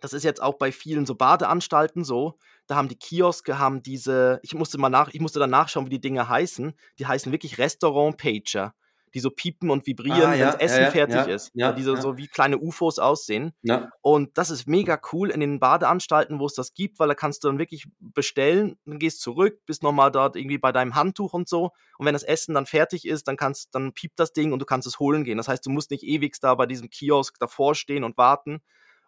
[0.00, 4.40] das ist jetzt auch bei vielen so Badeanstalten so, da haben die Kioske haben diese
[4.42, 6.74] ich musste mal nach ich musste dann nachschauen, wie die Dinge heißen.
[6.98, 8.74] Die heißen wirklich Restaurant-Pager,
[9.14, 11.46] die so piepen und Ah, vibrieren, wenn's ja, ja, Essen ja, fertig ist.
[11.46, 13.52] So ja, diese ja, so wie kleine UFOs aussehen.
[14.02, 17.44] Und das ist mega cool in den Badeanstalten, wo es das gibt, weil da kannst
[17.44, 21.32] du dann wirklich bestellen, dann gehst zurück, bist noch mal dort irgendwie bei deinem Handtuch
[21.32, 21.72] und so.
[21.98, 24.66] Und wenn das Essen dann fertig ist, dann kannst dann piept das Ding und du
[24.66, 25.36] kannst es holen gehen.
[25.38, 28.60] Das heißt, du musst nicht ewig da bei diesem Kiosk davor stehen und warten.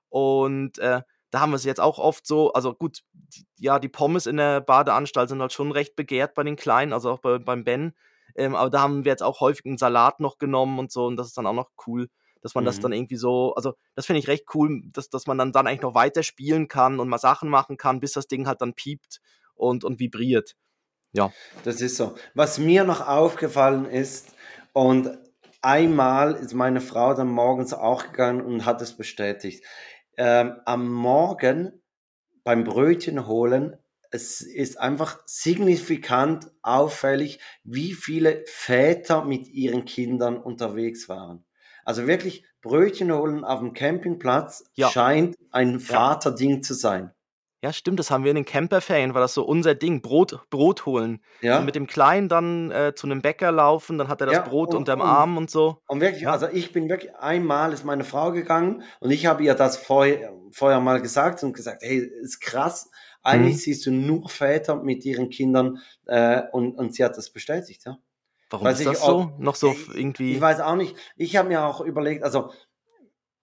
[0.08, 3.02] Und, äh, da haben wir es jetzt auch oft so also gut,
[3.58, 7.10] ja, die Pommes in der Badeanstalt sind halt schon recht begehrt bei den Kleinen, also
[7.12, 7.94] auch bei beim Ben.
[8.36, 11.16] Ähm, aber da haben wir jetzt auch häufig 'n Salat noch genommen und so und
[11.16, 12.08] das ist dann auch noch cool,
[12.42, 12.94] dass man das dann Mhm.
[12.94, 15.94] irgendwie so also, das finde ich recht cool, dass dass man dann dann eigentlich noch
[15.94, 19.20] weiter spielen kann und mal Sachen machen kann, bis das Ding halt dann piept
[19.54, 20.56] und und vibriert.
[21.12, 21.34] Ja.
[21.64, 22.14] Das ist so.
[22.34, 24.32] Was mir noch aufgefallen ist
[24.72, 25.10] und
[25.62, 29.64] einmal ist meine Frau dann morgens auch gegangen und hat es bestätigt.
[30.16, 31.82] Ähm, am Morgen
[32.44, 33.78] beim Brötchen holen,
[34.10, 41.44] es ist einfach signifikant auffällig, wie viele Väter mit ihren Kindern unterwegs waren.
[41.84, 44.94] Also wirklich Brötchen holen auf dem Campingplatz Ja.
[44.94, 46.00] scheint ein Ja.
[46.00, 47.12] Vaterding zu sein.
[47.62, 50.86] Ja, stimmt, das haben wir in den Camperferien war das so unser Ding, Brot Brot
[50.86, 51.22] holen.
[51.42, 51.66] Ja.
[51.66, 54.72] mit dem Kleinen dann, äh, zu 'nem Bäcker laufen, dann hat er das Ja, Brot
[54.72, 55.82] und unterm und Arm und so.
[55.88, 56.32] Und wirklich, Ja.
[56.32, 60.32] also ich bin wirklich einmal ist meine Frau gegangen und ich habe ihr das vorher
[60.52, 62.90] vorher mal gesagt und gesagt: „Hey, ist krass.
[63.22, 63.62] Eigentlich Mhm.
[63.62, 67.98] siehst du nur Väter mit ihren Kindern“, äh, und und sie hat das bestätigt, ja.
[68.52, 69.32] Warum Weiß ist das so?
[69.38, 70.96] Noch so f ich ich irgendwie weiß auch nicht.
[71.16, 72.52] Ich habe mir auch überlegt also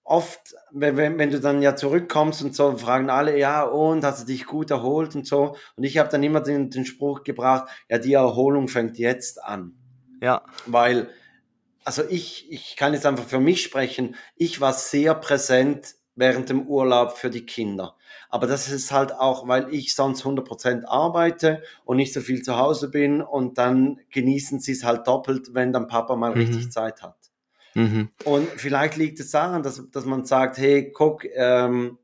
[0.05, 4.23] oft, wenn wenn wenn du dann ja zurückkommst und so, fragen alle: „Ja, und hast
[4.23, 5.57] du dich gut erholt?“ und so.
[5.77, 9.77] Und ich habe dann immer den den Spruch gebracht: „Ja, die Erholung fängt jetzt an.“
[10.21, 10.41] Ja.
[10.65, 11.09] Weil
[11.85, 14.15] also ich ich kann jetzt einfach für mich sprechen.
[14.37, 17.96] Ich war sehr präsent während dem Urlaub für die Kinder.
[18.29, 22.57] Aber das ist halt auch, weil ich sonst 100 arbeite und nicht so viel zu
[22.57, 26.71] Hause bin und dann genießen sie's halt doppelt, wenn dann Papa mal richtig Mhm.
[26.71, 27.17] Zeit hat.
[27.75, 28.09] Mhm.
[28.25, 31.97] Und vielleicht liegt es daran, dass dass man sagt: „Hey, guck, ähm,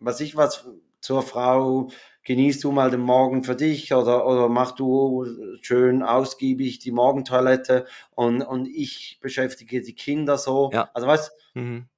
[0.00, 0.66] weiß ich was,
[1.00, 1.88] zur Frau,
[2.24, 5.26] genieß du mal den Morgen für dich oder oder mach du
[5.62, 10.90] schön ausgiebig die Morgentoilette und und ich beschäftige die Kinder so.“ Ja.
[10.94, 11.88] Also, weißt Mhm.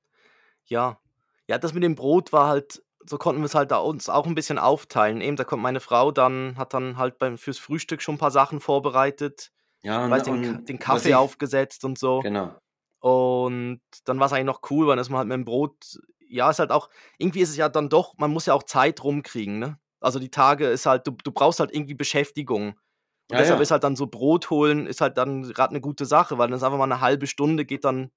[0.67, 0.99] Ja.
[1.49, 4.35] Ja, das mit dem Brot war halt so konnten wir's halt da uns auch 'n
[4.35, 5.21] bisschen aufteilen.
[5.21, 8.31] Eben, da kommt meine Frau dann hat dann halt beim fürs Frühstück schon 'n paar
[8.31, 9.51] Sachen vorbereitet,
[9.85, 12.29] Ja, und weiß den den Kaffee ich aufgesetzt und so.
[12.29, 12.61] genau.
[13.01, 16.73] Und dann war's eigentlich noch cool, weil ist man halt mit'm Brot ja, ist halt
[16.73, 19.79] auch irgendwie ist es ja dann doch man muss ja auch Zeit rumkriegen, ne?
[20.01, 22.79] Also, die Tage ist halt du du brauchst halt irgendwie Beschäftigung.
[23.29, 23.73] Und Ja, deshalb ist ja.
[23.73, 26.65] halt dann so Brot holen ist halt dann grad 'ne gute Sache, weil dann ist
[26.65, 28.11] einfach mal 'ne halbe Stunde geht dann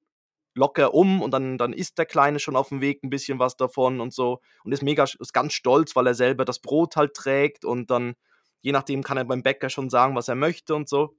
[0.56, 4.02] locker um und dann dann isst der Kleine schon aufm Weg 'n bisschen was davon
[4.02, 7.66] und so und ist mega ist ganz stolz, weil er selber das Brot halt trägt
[7.66, 8.16] und dann
[8.62, 11.16] je nachdem kann er beim Bäcker schon sagen, was er möchte und so.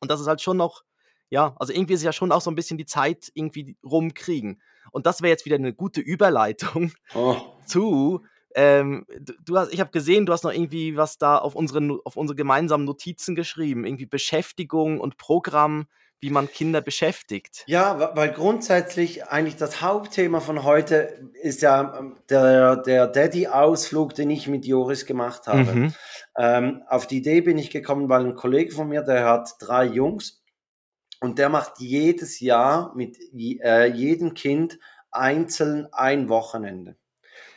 [0.00, 0.82] Und das ist halt schon noch
[1.30, 4.62] ja, also irgendwie ist es ja schon auch so 'n bisschen die Zeit irgendwie rumkriegen.
[4.92, 7.44] Und das wäre jetzt wieder 'ne gute Überleitung Oh.
[7.66, 8.22] zu,
[8.56, 9.06] ähm,
[9.44, 12.16] du hast ich habe gesehen, du hast noch irgendwie was da auf unsere No auf
[12.18, 15.86] unsere gemeinsamen Notizen geschrieben, irgendwie Beschäftigung und Programm,
[16.20, 17.64] wie man Kinder beschäftigt.
[17.66, 24.28] Ja, weil grundsätzlich eigentlich das Hauptthema von heute ist ja, ähm, der der Daddy-Ausflug, den
[24.30, 25.74] ich mit Joris gemacht habe.
[25.74, 25.94] Mhm.
[26.36, 29.86] Ähm, auf die Idee bin ich gekommen, weil 'n Kollege von mir, der hat 3
[29.86, 30.42] Jungs
[31.20, 34.78] und der macht jedes Jahr mit äh, jedem Kind
[35.10, 36.96] einzeln ein Wochenende,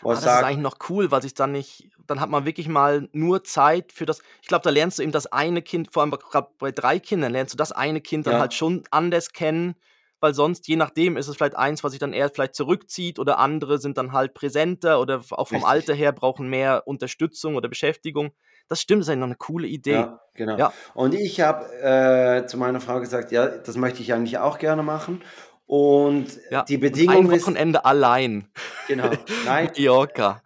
[0.01, 2.45] wo Ah, das ist sagt eigentlich noch cool, weil sich dann nicht dann hat man
[2.45, 5.93] wirklich mal nur Zeit für das ich glaube, da lernst du eben das eine Kind
[5.93, 6.13] vor allem
[6.59, 8.55] bei 3 Kindern lernst du das eine Kind dann halt Ja.
[8.55, 9.75] schon anders kennen,
[10.19, 13.37] weil sonst, je nachdem, ist es vielleicht eins, was sich dann eher vielleicht zurückzieht oder
[13.39, 15.65] andere sind dann halt präsenter oder auch vom Richtig.
[15.65, 18.31] Alter her brauchen mehr Unterstützung oder Beschäftigung.
[18.67, 20.09] Das stimmt, ist eigentlich noch 'ne coole Idee.
[20.09, 20.59] Ja, genau.
[20.59, 20.75] Ja.
[20.95, 24.83] Und ich habe, äh, zu meiner Frau gesagt: „Ja, das möchte ich eigentlich auch gerne
[24.83, 25.23] machen.“
[25.65, 28.47] Und Ja, die und Bedingung ein ist Wochenende allein.
[28.87, 29.27] Genau.
[29.41, 29.69] Nein.
[29.75, 30.41] Mallorca.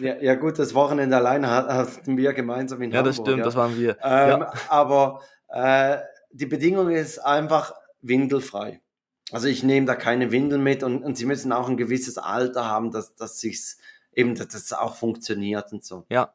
[0.00, 3.38] Ja, ja gut, das Wochenende alleine ha hatten wir gemeinsam in Ja, das Hamburg, stimmt,
[3.38, 3.44] ja.
[3.44, 3.96] das waren wir.
[4.02, 4.52] Ähm, Ja.
[4.68, 5.98] aber, äh,
[6.32, 8.80] die Bedingung ist einfach windelfrei.
[9.32, 12.66] Also, ich nehme da keine Windeln mit und und sie müssen auch 'n gewisses Alter
[12.66, 13.78] haben, dass dass sich's
[14.12, 16.04] eben dass das auch funktioniert und so.
[16.10, 16.34] Ja.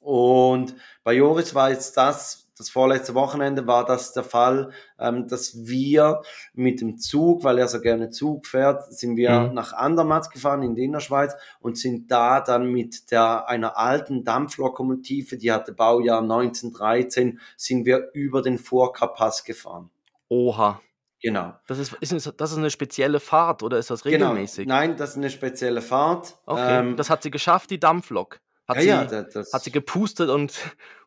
[0.00, 5.54] Und bei Joris war jetzt das das vorletzte Wochenende war das der Fall, ähm, dass
[5.66, 6.20] wir
[6.52, 9.54] mit dem Zug, weil er so gerne Zug fährt, sind wir Mhm.
[9.54, 15.38] nach Andermatt gefahren in die Innerschweiz und sind da dann mit der einer alten Dampflokomotive,
[15.38, 19.90] die hatte Baujahr 1913, sind wir über den Furka-Pass gefahren.
[20.28, 20.80] Oha.
[21.22, 21.52] Genau.
[21.68, 24.30] Das ist, ist das ist eine spezielle Fahrt oder ist das Genau.
[24.30, 24.66] regelmäßig?
[24.66, 26.34] Nein, das ist eine spezielle Fahrt.
[26.46, 26.80] Okay.
[26.80, 28.40] Ähm, das hat sie geschafft, die Dampflok.
[28.66, 30.52] Hat, ja, sie, ja, das, hat sie gepustet und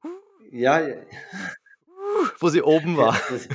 [0.04, 0.10] ja,
[0.52, 0.82] ja.
[2.40, 3.16] wo sie oben war.
[3.30, 3.48] Das,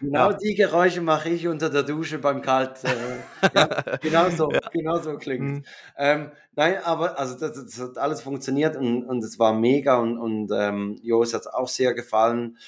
[0.00, 0.32] genau Ja.
[0.32, 2.84] die Geräusche mache ich unter der Dusche beim Kalt.
[2.84, 5.42] Äh, ja, genau so, genau so klingt.
[5.42, 5.64] Mhm.
[5.96, 10.18] Ähm, nein, aber also das, das hat alles funktioniert und, und es war mega und,
[10.18, 12.58] und ähm, Jos hat es auch sehr gefallen.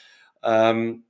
[0.43, 1.05] Ähm,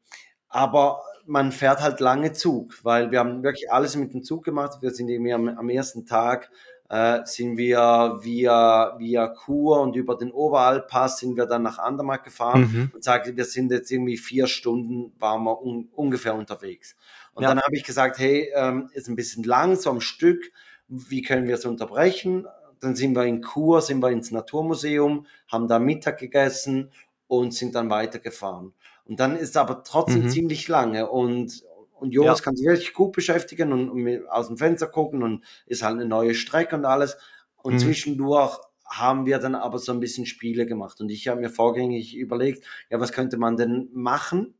[0.49, 4.79] aber man fährt halt lange Zug, weil wir haben wirklich alles mit dem Zug gemacht.
[4.81, 6.51] Wir sind irgendwie am, am ersten Tag
[6.89, 12.25] äh, sind wir via, via Chur und über den Oberalpass sind wir dann nach Andermatt
[12.25, 12.91] gefahren Mhm.
[12.93, 16.97] und sagte, wir sind jetzt irgendwie vier Stunden, waren wir un, ungefähr unterwegs.
[17.35, 17.49] Und Ja.
[17.49, 20.51] dann habe ich gesagt, hey, ähm, ist ein bisschen lang, so am Stück,
[20.89, 22.47] wie können wir es unterbrechen?
[22.81, 26.91] Dann sind wir in Chur, sind wir ins Naturmuseum, haben da Mittag gegessen
[27.27, 28.73] und sind dann weitergefahren.
[29.05, 30.29] Und dann ist es aber trotzdem Mhm.
[30.29, 31.63] ziemlich lange und,
[32.01, 32.45] und Jos Ja.
[32.45, 36.07] kann sich wirklich gut beschäftigen und, und aus dem Fenster gucken und ist halt eine
[36.07, 37.17] neue Strecke und alles.
[37.57, 37.79] Und Mhm.
[37.79, 41.01] zwischendurch haben wir dann aber so ein bisschen Spiele gemacht.
[41.01, 44.55] Und ich habe mir vorgängig überlegt, ja, was könnte man denn machen?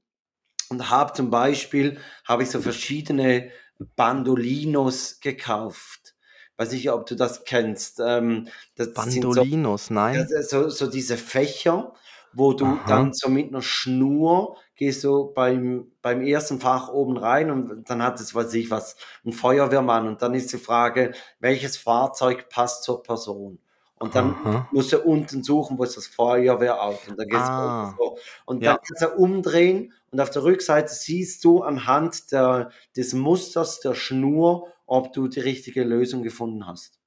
[0.69, 3.51] Und habe zum Beispiel, habe ich so verschiedene
[3.97, 6.15] Bandolinos gekauft.
[6.57, 8.01] Weiß nicht, ob du das kennst.
[8.05, 10.27] Ähm, das sind so, Bandolinos, nein.
[10.29, 11.95] ja, so, so diese Fächer,
[12.33, 12.85] wo du Aha.
[12.87, 18.03] dann so mit einer Schnur gehst du beim, beim ersten Fach oben rein und dann
[18.03, 22.85] hat es, weiß ich was, ein Feuerwehrmann und dann ist die Frage, welches Fahrzeug passt
[22.85, 23.59] zur Person?
[23.99, 24.55] Und dann Aha.
[24.71, 27.95] musst du unten suchen, wo ist das Feuerwehrauto und dann geht's Ah.
[27.97, 28.19] so.
[28.47, 28.67] Und Ja.
[28.67, 33.95] dann kannst du umdrehen und auf der Rückseite siehst du anhand der, des Musters der
[33.95, 36.98] Schnur, ob du die richtige Lösung gefunden hast.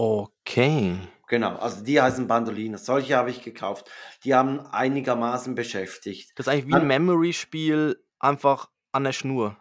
[0.00, 0.96] Okay.
[1.28, 2.78] Genau, also die heißen Bandolino.
[2.78, 3.90] Solche habe ich gekauft.
[4.24, 6.32] Die haben einigermaßen beschäftigt.
[6.36, 9.56] Das ist eigentlich wie ein Memory-Spiel, einfach an der Schnur.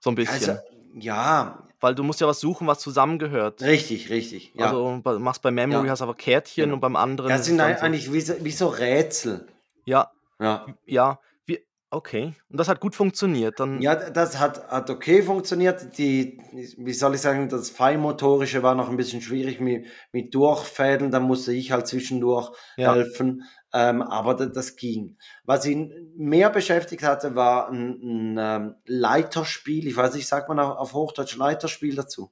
[0.00, 0.50] So ein bisschen.
[0.50, 0.62] Also,
[0.94, 3.62] ja, Weil du musst ja was suchen, was zusammengehört.
[3.62, 4.52] richtig, richtig.
[4.54, 4.66] Ja.
[4.66, 5.92] Also machst bei Memory, Ja.
[5.92, 6.74] hast aber Kärtchen Genau.
[6.74, 7.30] und beim anderen.
[7.30, 9.46] das sind so, eigentlich wie so, wie so Rätsel.
[9.86, 10.66] ja, Ja.
[10.84, 11.18] ja.
[11.94, 12.34] Okay.
[12.50, 13.60] Und das hat gut funktioniert.
[13.60, 15.96] Dann, Ja, das hat, hat okay funktioniert.
[15.96, 16.40] Die,
[16.76, 21.10] wie soll ich sagen, das Feinmotorische war noch ein bisschen schwierig mit, mit Durchfädeln.
[21.12, 22.94] Da musste ich halt zwischendurch Ja.
[22.94, 23.44] helfen.
[23.72, 25.16] Ähm, aber das, das ging.
[25.44, 29.86] Was ihn mehr beschäftigt hatte, war ein, ein ähm, Leiterspiel.
[29.86, 32.30] Ich weiß nicht, sagt man auf, auf Hochdeutsch Leiterspiel dazu?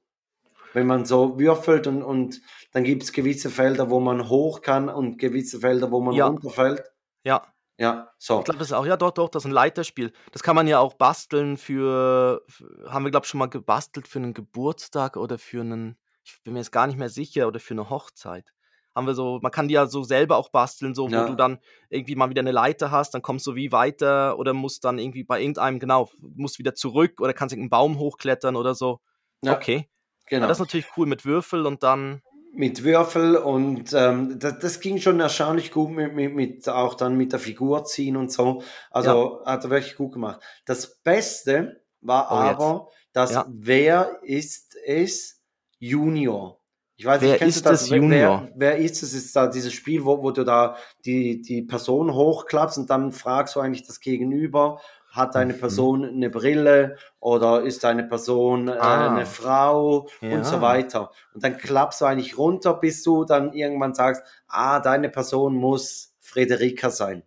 [0.72, 2.40] Wenn man so würfelt und, und
[2.72, 6.26] dann gibt es gewisse Felder, wo man hoch kann und gewisse Felder, wo man Ja.
[6.26, 6.82] runterfällt.
[7.24, 7.46] ja.
[7.82, 8.38] Ja, so.
[8.38, 10.12] Ich glaube, das ist auch, ja doch, doch, das ist ein Leiterspiel.
[10.30, 12.42] Das kann man ja auch basteln für,
[12.86, 16.52] haben wir, glaube ich, schon mal gebastelt für einen Geburtstag oder für einen, ich bin
[16.54, 18.52] mir jetzt gar nicht mehr sicher, oder für eine Hochzeit.
[18.94, 21.24] Haben wir so, man kann die ja so selber auch basteln, so, wo Ja.
[21.24, 21.58] du dann
[21.90, 25.24] irgendwie mal wieder eine Leiter hast, dann kommst du wie weiter oder musst dann irgendwie
[25.24, 29.00] bei irgendeinem, genau, musst wieder zurück oder kannst irgendeinen Baum hochklettern oder so.
[29.42, 29.88] Ja, Okay.
[30.26, 30.42] genau.
[30.44, 32.22] Ja, das ist natürlich cool mit Würfel und dann,
[32.54, 37.16] mit Würfel und ähm, das, das ging schon erstaunlich gut mit, mit, mit auch dann
[37.16, 38.62] mit der Figur ziehen und so.
[38.90, 40.40] Also hat er wirklich gut gemacht.
[40.66, 42.60] Das Beste war Oh, jetzt.
[42.60, 43.46] aber, dass Ja.
[43.48, 45.40] wer ist es
[45.78, 46.58] Junior?
[46.96, 47.90] Ich weiß Wer nicht, kennst ist du das?
[47.90, 48.48] Wer- Junior?
[48.54, 49.14] Wer, wer ist es?
[49.14, 53.56] Ist da dieses Spiel, wo, wo du da die, die Person hochklappst und dann fragst
[53.56, 54.80] du eigentlich das Gegenüber,
[55.14, 55.58] hat eine Mhm.
[55.60, 59.14] Person eine Brille oder ist eine Person äh, Ah.
[59.14, 60.60] eine Frau und so Ja.
[60.62, 61.10] weiter.
[61.34, 66.14] Und dann klappst du eigentlich runter, bis du dann irgendwann sagst, ah, deine Person muss
[66.20, 67.22] Frederika sein.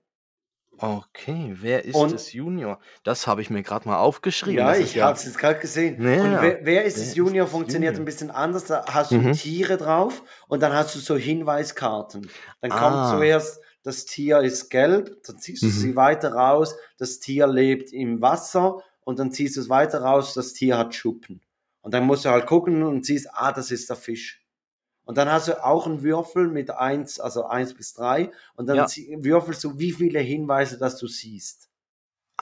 [0.78, 2.80] okay, wer ist Und- es Junior?
[3.04, 4.60] Das habe ich mir gerade mal aufgeschrieben.
[4.60, 6.02] Ja, das ist ich habe es jetzt gerade gesehen.
[6.04, 6.22] Ja.
[6.22, 8.02] Und wer, wer ist ist Junior es funktioniert Junior?
[8.02, 8.66] ein bisschen anders.
[8.66, 9.32] Da hast du Mhm.
[9.34, 12.30] Tiere drauf und dann hast du so Hinweiskarten.
[12.62, 13.12] Dann kommt Ah.
[13.16, 15.72] zuerst, das Tier ist gelb, dann ziehst du Mhm.
[15.72, 20.34] sie weiter raus, das Tier lebt im Wasser und dann ziehst du es weiter raus,
[20.34, 21.42] das Tier hat Schuppen.
[21.82, 24.44] Und dann musst du halt gucken und siehst, ah, das ist der Fisch.
[25.06, 28.78] Und dann hast du auch einen Würfel mit eins, also eins bis drei und dann
[28.78, 28.88] Ja.
[29.20, 31.70] würfelst du, wie viele Hinweise, dass du siehst.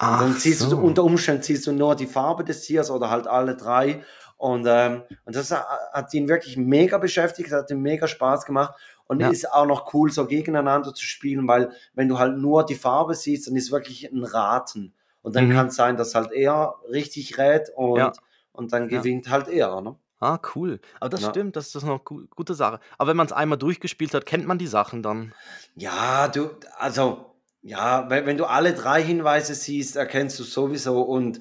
[0.02, 0.70] Und dann ziehst so.
[0.72, 4.04] du unter Umständen ziehst du nur die Farbe des Tiers oder halt alle drei.
[4.38, 8.74] Und, ähm, und das hat ihn wirklich mega beschäftigt, hat ihm mega Spaß gemacht.
[9.14, 9.30] Und Ja.
[9.30, 13.16] ist auch noch cool, so gegeneinander zu spielen, weil wenn du halt nur die Farbe
[13.16, 14.94] siehst, dann ist wirklich ein Raten.
[15.22, 15.54] Und dann Mhm.
[15.54, 18.12] kann es sein, dass halt er richtig rät und, Ja.
[18.52, 19.00] und dann Ja.
[19.00, 19.80] gewinnt halt er.
[19.82, 19.96] Ne?
[20.20, 20.80] Ah, cool.
[21.00, 21.30] Aber das Ja.
[21.30, 22.80] stimmt, das ist eine gu gute Sache.
[22.98, 25.34] Aber wenn man es einmal durchgespielt hat, kennt man die Sachen dann.
[25.76, 31.40] Ja, du, also ja, wenn, wenn du alle drei Hinweise siehst, erkennst du sowieso und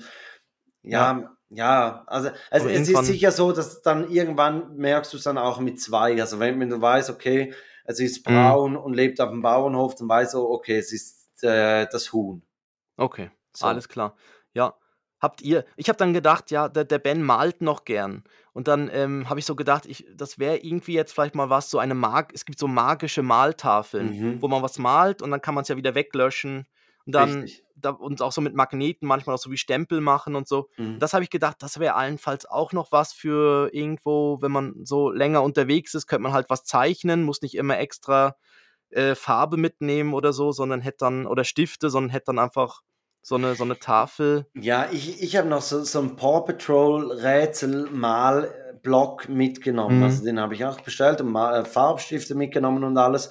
[0.82, 5.24] ja, ja, ja also, also es ist sicher so, dass dann irgendwann merkst du es
[5.24, 6.20] dann auch mit zwei.
[6.20, 8.32] Also wenn, wenn du weißt, okay, es ist mhm.
[8.32, 8.78] braun mhm.
[8.78, 12.42] und lebt auf dem Bauernhof, dann weißt du, okay, es ist äh, das Huhn.
[12.96, 13.66] Okay, so.
[13.66, 14.16] alles klar.
[14.54, 14.74] Ja,
[15.20, 18.24] habt ihr, ich habe dann gedacht, ja, der, der Ben malt noch gern.
[18.52, 21.70] Und dann ähm, habe ich so gedacht, ich, das wäre irgendwie jetzt vielleicht mal was,
[21.70, 24.42] so eine Mag, es gibt so magische Maltafeln, mhm.
[24.42, 26.66] wo man was malt und dann kann man es ja wieder weglöschen.
[27.06, 30.48] Und dann da, und auch so mit Magneten manchmal auch so wie Stempel machen und
[30.48, 30.68] so.
[30.76, 30.98] Mhm.
[30.98, 35.10] Das habe ich gedacht, das wäre allenfalls auch noch was für irgendwo, wenn man so
[35.10, 38.36] länger unterwegs ist, könnte man halt was zeichnen, muss nicht immer extra
[38.90, 42.82] äh, Farbe mitnehmen oder so, sondern hätte dann, oder Stifte, sondern hätte dann einfach
[43.22, 44.46] so eine, so eine Tafel.
[44.54, 49.98] Ja, ich, ich habe noch so, so ein Paw Patrol Rätsel mal Block mitgenommen.
[49.98, 50.02] Mhm.
[50.02, 53.30] Also den habe ich auch bestellt und mal, äh, Farbstifte mitgenommen und alles.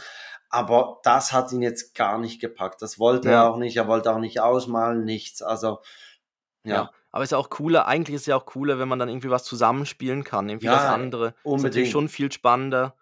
[0.52, 2.82] Aber das hat ihn jetzt gar nicht gepackt.
[2.82, 3.44] Das wollte ja.
[3.44, 3.78] er auch nicht.
[3.78, 5.42] Er wollte auch nicht ausmalen, nichts.
[5.42, 5.80] Also,
[6.64, 6.76] ja.
[6.76, 6.92] ja.
[7.12, 9.30] Aber ist ja auch cooler, eigentlich ist es ja auch cooler, wenn man dann irgendwie
[9.30, 11.34] was zusammenspielen kann, irgendwie ja, das andere.
[11.44, 11.58] Unbedingt.
[11.58, 12.96] Ist natürlich schon viel spannender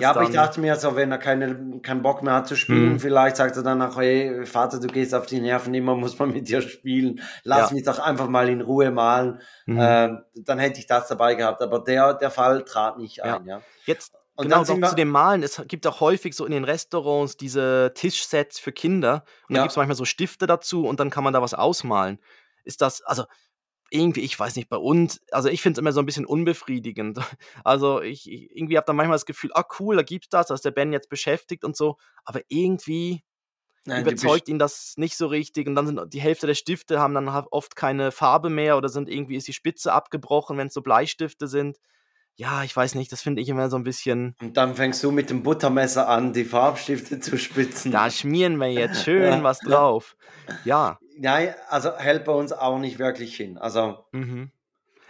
[0.00, 2.92] ja, aber ich dachte mir so, wenn er keine, keinen Bock mehr hat zu spielen,
[2.92, 3.00] mhm.
[3.00, 6.30] vielleicht sagt er dann auch, hey, Vater, du gehst auf die Nerven, immer muss man
[6.30, 7.74] mit dir spielen, lass ja.
[7.74, 9.40] mich doch einfach mal in Ruhe malen.
[9.66, 9.78] Mhm.
[9.80, 13.46] Ähm, dann hätte ich das dabei gehabt, aber der, der Fall trat nicht ein.
[13.46, 13.60] Ja.
[13.84, 15.42] Jetzt und genau, dann zu dem Malen.
[15.42, 19.24] Es gibt auch häufig so in den Restaurants diese Tischsets für Kinder.
[19.48, 19.60] Und ja.
[19.60, 22.18] da gibt es manchmal so Stifte dazu und dann kann man da was ausmalen.
[22.64, 23.24] Ist das, also
[23.90, 27.18] irgendwie, ich weiß nicht, bei uns, also ich finde es immer so ein bisschen unbefriedigend.
[27.62, 30.62] Also ich, ich irgendwie habe da manchmal das Gefühl, ah cool, da gibt's das, dass
[30.62, 33.22] der Ben jetzt beschäftigt und so, aber irgendwie
[33.86, 37.14] Nein, überzeugt ihn das nicht so richtig und dann sind die Hälfte der Stifte haben
[37.14, 40.82] dann oft keine Farbe mehr oder sind irgendwie ist die Spitze abgebrochen, wenn es so
[40.82, 41.78] Bleistifte sind.
[42.36, 44.34] Ja, ich weiß nicht, das finde ich immer so ein bisschen.
[44.40, 47.92] Und dann fängst du mit dem Buttermesser an, die Farbstifte zu spitzen.
[47.92, 50.16] Da schmieren wir jetzt schön was drauf.
[50.64, 50.98] Ja.
[51.16, 53.56] Nein, also hält bei uns auch nicht wirklich hin.
[53.56, 54.04] Also.
[54.12, 54.50] Mhm.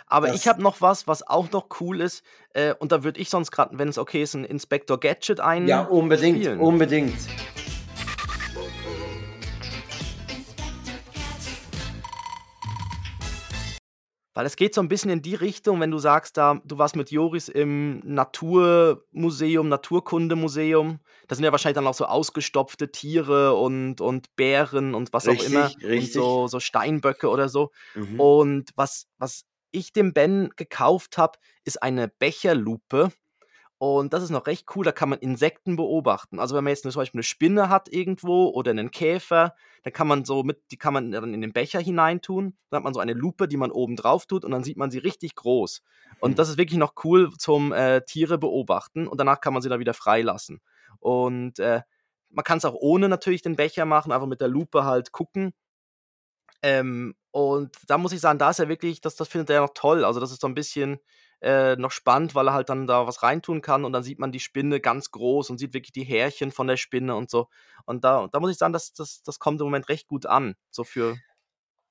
[0.06, 2.22] Aber ich habe noch was, was auch noch cool ist.
[2.52, 5.66] Äh, und da würde ich sonst gerade, wenn es okay ist, ein Inspector Gadget ein.
[5.66, 6.60] Ja, unbedingt, spielen.
[6.60, 7.16] unbedingt.
[14.34, 16.96] Weil es geht so ein bisschen in die Richtung, wenn du sagst, da, du warst
[16.96, 20.98] mit Joris im Naturmuseum, Naturkundemuseum.
[21.28, 25.46] Da sind ja wahrscheinlich dann auch so ausgestopfte Tiere und, und Bären und was richtig,
[25.46, 25.66] auch immer.
[25.88, 26.16] Richtig.
[26.16, 27.70] Und so, so Steinböcke oder so.
[27.94, 28.18] Mhm.
[28.18, 33.10] Und was, was ich dem Ben gekauft habe, ist eine Becherlupe.
[33.78, 36.38] Und das ist noch recht cool, da kann man Insekten beobachten.
[36.38, 40.06] Also wenn man jetzt zum Beispiel eine Spinne hat irgendwo oder einen Käfer, dann kann
[40.06, 42.56] man so mit, die kann man dann in den Becher hineintun.
[42.70, 44.90] Dann hat man so eine Lupe, die man oben drauf tut und dann sieht man
[44.90, 45.82] sie richtig groß.
[46.20, 46.34] Und mhm.
[46.36, 49.80] das ist wirklich noch cool zum äh, Tiere beobachten und danach kann man sie dann
[49.80, 50.60] wieder freilassen.
[51.00, 51.82] Und äh,
[52.30, 55.52] man kann es auch ohne natürlich den Becher machen, einfach mit der Lupe halt gucken.
[56.62, 59.74] Ähm, und da muss ich sagen, da ist er wirklich, das, das findet er noch
[59.74, 60.04] toll.
[60.04, 60.98] Also das ist so ein bisschen,
[61.44, 64.32] äh, noch spannend, weil er halt dann da was reintun kann und dann sieht man
[64.32, 67.48] die Spinne ganz groß und sieht wirklich die Härchen von der Spinne und so.
[67.84, 70.54] Und da, da muss ich sagen, das, das, das kommt im Moment recht gut an.
[70.70, 71.18] So für.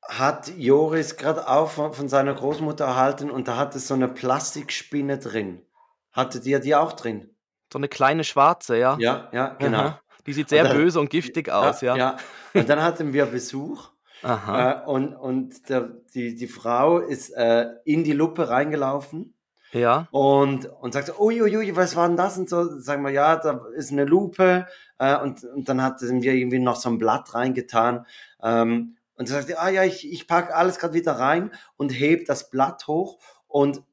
[0.01, 4.07] Hat Joris gerade auch von, von, seiner Großmutter erhalten und da hat es so eine
[4.07, 5.63] Plastikspinne drin.
[6.11, 7.29] Hattet ihr die auch drin?
[7.71, 8.97] So eine kleine schwarze, ja.
[8.99, 9.97] Ja, ja, genau.
[10.25, 11.95] Die sieht sehr dann, böse und giftig aus, ja.
[11.95, 12.17] ja.
[12.55, 13.89] Und dann hatten wir Besuch.
[14.23, 14.83] Aha.
[14.83, 19.32] Äh, und und der, die, die Frau ist äh, in die Lupe reingelaufen
[19.73, 20.07] ja.
[20.11, 22.37] Und, und sagt, uiuiui, was war denn das?
[22.37, 24.67] Und so, sagen wir, ja, da ist eine Lupe.
[24.99, 28.05] Äh, und, und dann hatten wir irgendwie noch so ein Blatt reingetan.
[28.41, 32.25] Ähm, und sie sagt, ah ja, ich, ich packe alles gerade wieder rein und heb
[32.25, 33.19] das Blatt hoch.
[33.47, 33.83] Und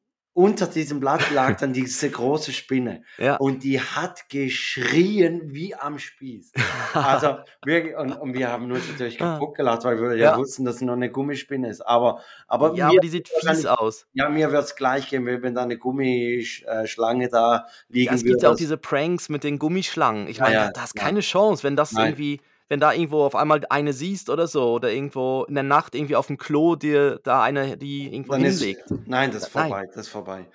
[0.40, 3.02] unter diesem Blatt lag dann diese große Spinne.
[3.18, 3.36] Ja.
[3.36, 6.52] Und die hat geschrien wie am Spieß.
[6.94, 9.34] Also wirklich, und, und wir haben uns natürlich ah.
[9.34, 11.82] kaputt gelacht, weil wir ja, ja wussten, dass es noch eine Gummispinne ist.
[11.82, 14.06] Aber, aber, ja, mir, aber die sieht fies aus.
[14.14, 18.42] Ja, mir wird es gleich gehen, wenn da eine Gummischlange da liegen ja, es gibt
[18.42, 20.26] ja auch diese Pranks mit den Gummischlangen.
[20.26, 22.10] Ich meine, ja, da ist keine Chance, wenn das Nein.
[22.10, 25.96] irgendwie wenn da irgendwo auf einmal eine siehst oder so oder irgendwo in der Nacht
[25.96, 28.88] irgendwie auf dem Klo dir da eine die irgendwo Dann hinlegt.
[28.90, 29.88] Ist, nein, das ist vorbei, nein.
[29.88, 30.46] das ist vorbei.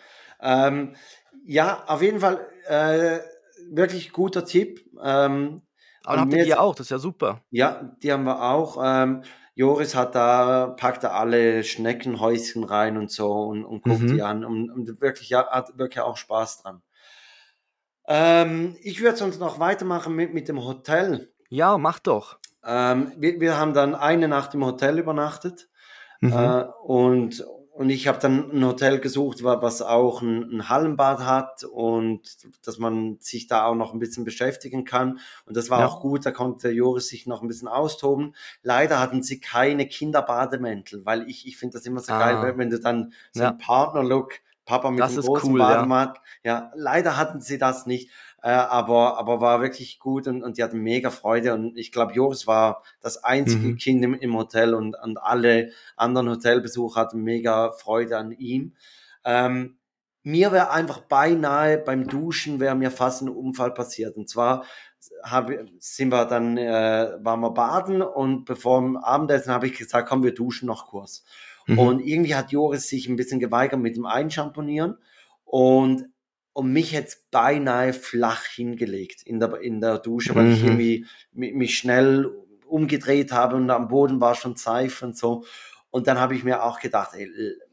[0.41, 0.95] Ähm,
[1.45, 3.19] ja, auf jeden Fall äh,
[3.69, 4.89] wirklich guter Tipp.
[5.04, 5.62] Ähm,
[6.06, 7.41] Aber habt ihr die auch, das ist ja super.
[7.51, 8.78] Ja, die haben wir auch.
[8.82, 9.23] Ähm,
[9.54, 14.15] Joris hat da, packt da alle Schneckenhäuschen rein und so und, und guckt mhm.
[14.15, 16.82] die an und, und wirklich, ja, hat wirklich auch Spaß dran.
[18.08, 21.34] Ähm, ich würde sonst noch weitermachen mit, mit dem Hotel.
[21.50, 22.38] Ja, mach doch.
[22.66, 25.70] Ähm, wir, wir, haben dann eine Nacht im Hotel übernachtet
[26.20, 26.34] mhm.
[26.34, 31.64] äh, und, und ich habe dann ein Hotel gesucht, was auch ein, ein, Hallenbad hat
[31.64, 32.22] und
[32.66, 35.20] dass man sich da auch noch ein bisschen beschäftigen kann.
[35.46, 35.86] Und das war ja.
[35.86, 38.36] auch gut, da konnte Joris sich noch ein bisschen austoben.
[38.64, 42.20] Leider hatten sie keine Kinderbademäntel, weil ich, ich finde das immer so ah.
[42.20, 43.50] geil, wenn du dann so ja.
[43.50, 46.22] einen Partner-Look Papa mit das dem großen cool, Bademantel.
[46.43, 46.53] Ja.
[46.53, 46.72] ja.
[46.76, 48.09] leider hatten sie das nicht,
[48.41, 51.53] äh, aber, aber war wirklich gut und, und die hatten mega Freude.
[51.53, 53.78] Und ich glaube, Joris war das einzige mhm.
[53.78, 58.74] Kind im, im Hotel und, und alle anderen Hotelbesucher hatten mega Freude an ihm.
[59.24, 59.78] Ähm,
[60.26, 64.18] mir wäre einfach beinahe beim Duschen wäre mir fast ein Unfall passiert.
[64.18, 64.66] Und zwar
[65.22, 70.09] hab, sind wir dann, äh, waren wir baden und bevor dem Abendessen habe ich gesagt,
[70.09, 71.24] komm, wir duschen noch kurz.
[71.66, 71.80] Mhm.
[71.80, 74.97] Und irgendwie hat Joris sich ein bisschen geweigert mit dem Einschamponieren
[75.43, 76.05] und,
[76.53, 80.53] und mich jetzt beinahe flach hingelegt in der, in der Dusche, weil mhm.
[80.53, 82.32] ich irgendwie mich schnell
[82.68, 85.45] umgedreht habe und am Boden war schon Seife und so.
[85.89, 87.30] Und dann habe ich mir auch gedacht, ey,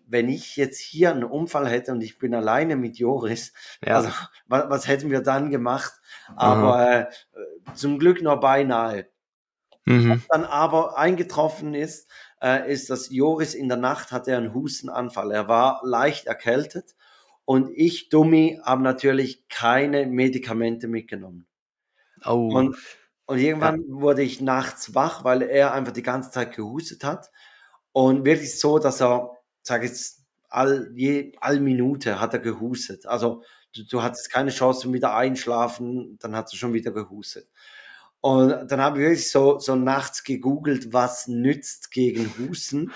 [0.07, 3.53] wenn ich jetzt hier einen Unfall hätte und ich bin alleine mit Joris,
[3.84, 3.97] ja.
[3.97, 4.11] also
[4.47, 5.93] was, was, hätten wir dann gemacht?
[6.36, 9.09] Aber äh, zum Glück nur beinahe.
[9.85, 10.11] Mhm.
[10.11, 12.09] Was dann aber eingetroffen ist,
[12.41, 15.33] äh, ist, dass Joris in der Nacht hatte einen Hustenanfall.
[15.33, 16.95] Er war leicht erkältet
[17.45, 21.47] und ich, Dummi, habe natürlich keine Medikamente mitgenommen.
[22.24, 22.51] Oh.
[22.55, 22.76] Und,
[23.26, 23.87] und irgendwann ja.
[23.89, 27.30] wurde ich nachts wach, weil er einfach die ganze Zeit gehustet hat.
[27.93, 29.30] Und wirklich so, dass er,
[29.62, 33.07] sag ich jetzt, all, je, all Minute hat er gehustet.
[33.07, 33.43] Also
[33.74, 37.49] du, du hattest keine Chance zum wieder einschlafen, dann hat er schon wieder gehustet.
[38.23, 42.93] Und dann habe ich wirklich so, so nachts gegoogelt, was nützt gegen Husten.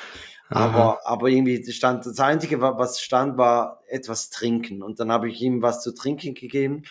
[0.48, 4.84] Aber, aber irgendwie stand, das Einzige, was stand, war etwas trinken.
[4.84, 6.84] Und dann habe ich ihm was zu trinken gegeben.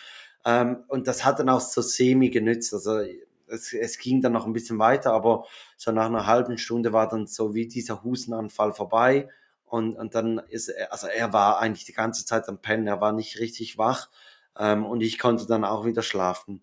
[0.44, 2.74] Ähm, und das hat dann auch so semi genützt.
[2.74, 3.00] Also
[3.46, 5.46] es, es ging dann noch ein bisschen weiter, aber
[5.78, 9.30] so nach einer halben Stunde war dann so wie dieser Hustenanfall vorbei.
[9.64, 13.00] Und, und dann ist er, also er war eigentlich die ganze Zeit am Pennen, er
[13.00, 14.10] war nicht richtig wach.
[14.58, 16.62] Ähm, und ich konnte dann auch wieder schlafen.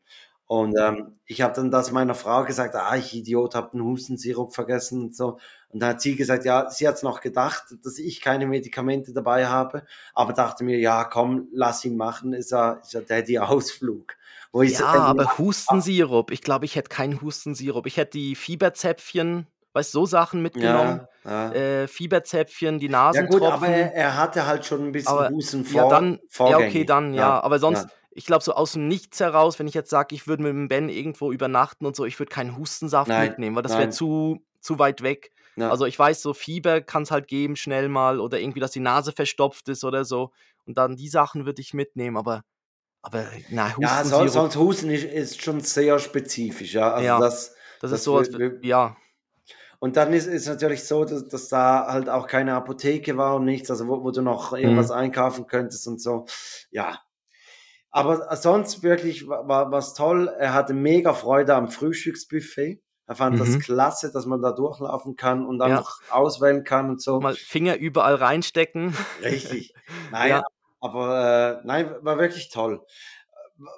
[0.53, 4.53] Und ähm, ich habe dann das meiner Frau gesagt, ah, ich Idiot, habe den Hustensirup
[4.53, 5.39] vergessen und so.
[5.69, 9.47] Und dann hat sie gesagt, ja, sie hat noch gedacht, dass ich keine Medikamente dabei
[9.47, 9.81] habe,
[10.13, 14.13] aber dachte mir, ja, komm, lass ihn machen, ist ja, ist ja Daddy-Ausflug.
[14.53, 17.87] ja, so, aber Hustensirup, ich glaube, ich hätte keinen Hustensirup.
[17.87, 21.07] Ich hätte die Fieberzäpfchen, weißt so Sachen mitgenommen.
[21.25, 21.53] Ja, ja.
[21.53, 23.41] Äh, Fieberzäpfchen, die Nasentropfen.
[23.41, 26.19] Ja gut, aber er, er, hatte halt schon ein bisschen aber, Husten vor, ja, dann,
[26.37, 27.41] Ja, okay, dann, ja.
[27.41, 30.43] Aber sonst ich glaube, so aus dem Nichts heraus, wenn ich jetzt sage, ich würde
[30.43, 33.77] mit dem Ben irgendwo übernachten und so, ich würde keinen Hustensaft nein, mitnehmen, weil das
[33.77, 35.31] wäre zu, zu weit weg.
[35.55, 35.69] Ja.
[35.69, 38.79] Also ich weiß, so Fieber kann es halt geben, schnell mal, oder irgendwie, dass die
[38.79, 40.31] Nase verstopft ist oder so.
[40.65, 42.43] Und dann die Sachen würde ich mitnehmen, aber,
[43.01, 43.81] aber na, Husten.
[43.81, 46.93] Ja, sonst, sonst Husten ist, ist, schon sehr spezifisch, ja.
[46.93, 48.29] Also ja, das, das, das ist so, als,
[48.61, 48.95] ja.
[49.79, 53.45] Und dann ist es natürlich so, dass, dass, da halt auch keine Apotheke war und
[53.45, 54.95] nichts, also wo, wo du noch irgendwas mhm.
[54.95, 56.25] einkaufen könntest und so.
[56.71, 56.99] Ja,
[57.93, 60.27] aber sonst wirklich war was toll.
[60.27, 62.81] Er hatte mega Freude am Frühstücksbuffet.
[63.05, 63.39] Er fand mhm.
[63.39, 66.13] das klasse, dass man da durchlaufen kann und einfach ja.
[66.13, 67.19] auswählen kann und so.
[67.19, 68.97] Mal Finger überall reinstecken.
[69.21, 69.75] Richtig.
[70.11, 70.43] Nein, ja.
[70.79, 72.83] aber äh, nein, war wirklich toll.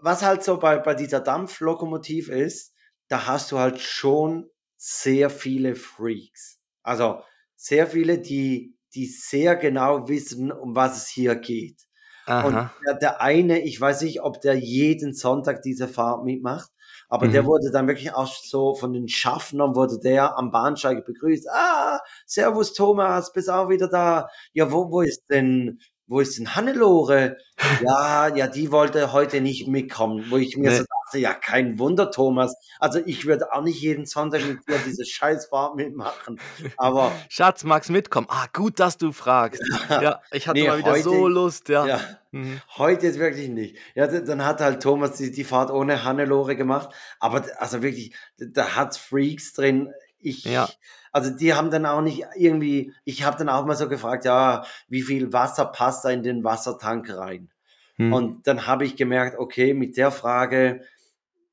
[0.01, 2.74] Was halt so bei, bei dieser Dampflokomotive ist,
[3.09, 6.61] da hast du halt schon sehr viele Freaks.
[6.84, 7.22] Also
[7.55, 11.86] sehr viele, die, die sehr genau wissen, um was es hier geht.
[12.26, 12.47] Aha.
[12.47, 16.71] Und der, der, eine, ich weiß nicht, ob der jeden Sonntag diese Fahrt mitmacht,
[17.07, 17.32] aber mhm.
[17.34, 21.47] der wurde dann wirklich auch so von den Schaffnern wurde der am Bahnsteig begrüßt.
[21.49, 24.30] Ah, Servus Thomas, bist auch wieder da.
[24.53, 27.38] Ja, wo, wo ist denn wo ist denn Hannelore?
[27.82, 30.78] Ja, ja, die wollte heute nicht mitkommen, wo ich mir nee.
[30.78, 32.56] so dachte, ja, kein Wunder, Thomas.
[32.80, 36.39] Also ich würde auch nicht jeden Sonntag mit dir diese Scheißfahrt mitmachen.
[36.78, 38.28] Aber Schatz, magst mitkommen?
[38.30, 39.62] Ah, gut, dass du fragst.
[39.89, 41.86] Ja, ich hatte nee, mal wieder heute, so Lust, ja.
[41.86, 42.01] ja
[42.32, 42.60] mhm.
[42.78, 43.78] Heute jetzt wirklich nicht.
[43.93, 46.89] Ja, dann hat halt Thomas die, die Fahrt ohne Hannelore gemacht.
[47.20, 49.93] Aber also wirklich, da hat Freaks drin.
[50.20, 50.68] Ich, ja.
[51.12, 54.66] Also die haben dann auch nicht irgendwie, ich habe dann auch mal so gefragt, ja,
[54.89, 57.49] wie viel Wasser passt da in den Wassertank rein?
[57.97, 58.12] Hm.
[58.12, 60.82] Und dann habe ich gemerkt, okay, mit der Frage,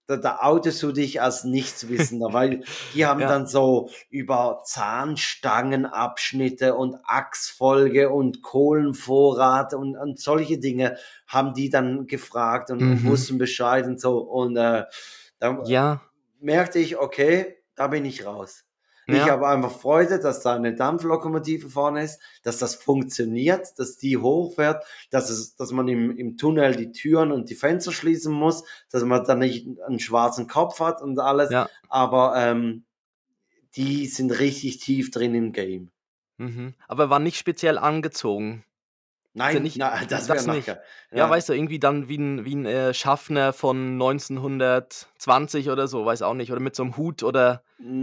[0.06, 3.28] da, da outest du dich als Nichtswissender, weil die haben ja.
[3.28, 10.96] dann so über Zahnstangenabschnitte und Achsfolge und Kohlenvorrat und, und solche Dinge
[11.26, 13.04] haben die dann gefragt und, mhm.
[13.04, 14.18] wussten Bescheid und so.
[14.18, 14.84] Und äh,
[15.38, 16.02] da ja.
[16.40, 18.64] merkte ich, okay, da bin ich raus.
[19.06, 19.14] Ja.
[19.16, 24.16] Ich habe einfach Freude, dass da eine Dampflokomotive vorne ist, dass das funktioniert, dass die
[24.16, 28.64] hochfährt, dass, es, dass man im, im Tunnel die Türen und die Fenster schließen muss,
[28.90, 31.50] dass man da nicht einen schwarzen Kopf hat und alles.
[31.50, 31.68] Ja.
[31.88, 32.84] Aber ähm,
[33.74, 35.90] die sind richtig tief drin im Game.
[36.38, 36.74] Mhm.
[36.86, 38.64] Aber war nicht speziell angezogen.
[39.34, 40.68] Nein, nicht, na, das das nicht.
[40.68, 40.82] nachher.
[41.10, 46.04] Ja, weißt du, irgendwie dann wie ein, wie ein äh, Schaffner von 1920 oder so,
[46.04, 46.52] weiß auch nicht.
[46.52, 47.62] Oder mit so einem Hut oder.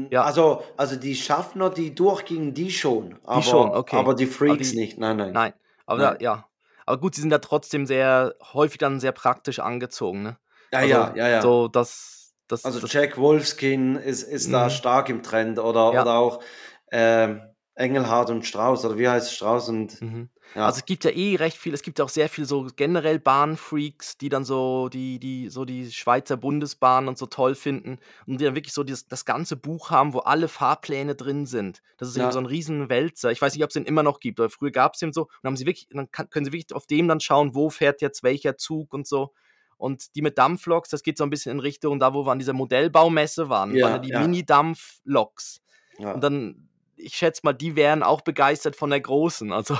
[0.09, 0.23] Ja.
[0.23, 3.15] Also, also die Schaffner, die durchgingen, die schon.
[3.23, 3.95] Aber, schon, okay.
[3.97, 4.97] Aber die Aber Freaks die- nicht.
[4.97, 5.31] Nein, nein.
[5.33, 5.53] Nein.
[5.85, 6.17] Aber Nein.
[6.19, 6.45] Da, ja.
[6.85, 10.37] Aber gut, sie sind ja trotzdem sehr, häufig dann sehr praktisch angezogen, ne?
[10.71, 11.41] Ja, Also, ja, ja, ja.
[11.41, 12.33] So, das.
[12.47, 14.69] das, also das Jack Wolfskin ist, ist da Mhm.
[14.71, 15.59] stark im Trend.
[15.59, 16.01] Oder, Ja.
[16.01, 16.39] oder auch
[16.91, 17.41] ähm,
[17.75, 18.85] Engelhardt und Strauß.
[18.85, 20.01] Oder wie heißt Strauß und.
[20.01, 20.29] Mhm.
[20.55, 20.65] Ja.
[20.65, 24.17] Also es gibt ja eh recht viel, es gibt auch sehr viel so generell Bahnfreaks,
[24.17, 28.45] die dann so die, die, so die Schweizer Bundesbahn und so toll finden und die
[28.45, 31.81] dann wirklich so dieses, das ganze Buch haben, wo alle Fahrpläne drin sind.
[31.97, 32.23] Das ist Ja.
[32.23, 33.31] eben so ein riesen Wälzer.
[33.31, 35.23] Ich weiß nicht, ob es den immer noch gibt, aber früher gab es den so.
[35.23, 37.69] Und dann haben sie wirklich, dann kann, können sie wirklich auf dem dann schauen, wo
[37.69, 39.33] fährt jetzt welcher Zug und so.
[39.77, 42.39] Und die mit Dampfloks, das geht so ein bisschen in Richtung da, wo wir an
[42.39, 44.19] dieser Modellbaumesse waren, Ja, waren ja die ja.
[44.21, 45.61] Mini-Dampfloks.
[45.99, 46.11] ja.
[46.13, 49.53] Und dann, ich schätze mal, die wären auch begeistert von der großen.
[49.53, 49.77] Also.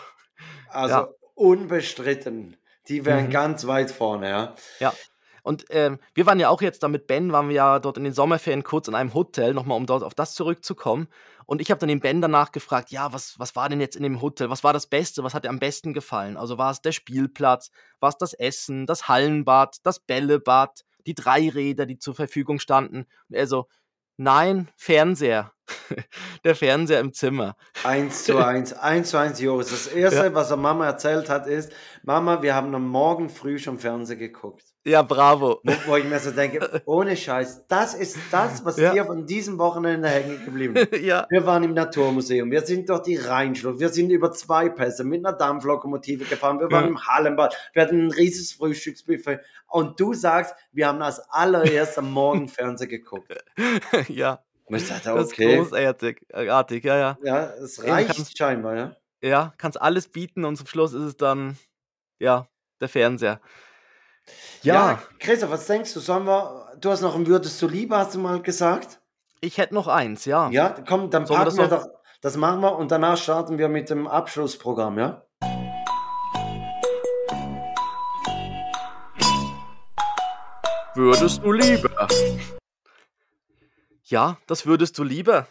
[0.71, 1.09] Also Ja.
[1.35, 2.57] unbestritten.
[2.87, 3.31] Die wären Mhm.
[3.31, 4.55] ganz weit vorne, ja.
[4.79, 4.93] Ja.
[5.43, 8.03] Und ähm, wir waren ja auch jetzt da mit Ben, waren wir ja dort in
[8.03, 11.07] den Sommerferien kurz in einem Hotel, nochmal um dort auf das zurückzukommen.
[11.45, 14.03] Und ich habe dann den Ben danach gefragt, ja, was, was war denn jetzt in
[14.03, 14.49] dem Hotel?
[14.49, 15.23] Was war das Beste?
[15.23, 16.35] Was hat dir am besten gefallen?
[16.37, 21.49] Also war es der Spielplatz, war es das Essen, das Hallenbad, das Bällebad, die drei
[21.49, 23.05] Räder, die zur Verfügung standen?
[23.29, 23.67] Und er so,
[24.19, 25.51] nein, Fernseher.
[26.43, 27.55] der Fernseher im Zimmer.
[27.83, 29.69] Eins zu eins, eins zu eins, Joris.
[29.69, 30.33] Das Erste, Ja.
[30.35, 31.71] was er Mama erzählt hat, ist,
[32.03, 34.68] Mama, wir haben am Morgen früh schon Fernsehen geguckt.
[34.85, 35.61] Ja, bravo.
[35.87, 38.93] Wo, ich mir so denke, ohne Scheiß, das ist das, was Ja.
[38.93, 40.93] dir von diesem Wochenende hängen geblieben ist.
[41.01, 41.27] ja.
[41.29, 45.25] Wir waren im Naturmuseum, wir sind durch die Rheinschlucht, wir sind über zwei Pässe mit
[45.25, 46.89] einer Dampflokomotive gefahren, wir waren Ja.
[46.91, 52.11] im Hallenbad, wir hatten ein riesiges Frühstücksbuffet und du sagst, wir haben als allererst am
[52.11, 53.33] Morgen Fernsehen geguckt.
[54.07, 54.41] ja.
[54.65, 56.21] Und ich dachte, Das ist okay, großartig.
[56.33, 57.17] artig, ja, ja.
[57.23, 58.95] ja, es reicht kannst- scheinbar, ja.
[59.21, 61.57] Ja, kannst alles bieten und zum Schluss ist es dann,
[62.19, 62.47] ja,
[62.79, 63.41] der Fernseher.
[64.61, 65.99] Ja, Christoph, was denkst du?
[65.99, 68.99] Sollen wir, du hast noch ein Würdest du lieber, hast du mal gesagt?
[69.41, 70.49] ich hätte noch eins, ja.
[70.49, 73.69] Ja, komm, dann Sollen wir packen das wir das machen wir und danach starten wir
[73.69, 75.23] mit dem Abschlussprogramm, ja?
[80.95, 82.07] Würdest du lieber?
[84.05, 85.47] Ja, das würdest du lieber.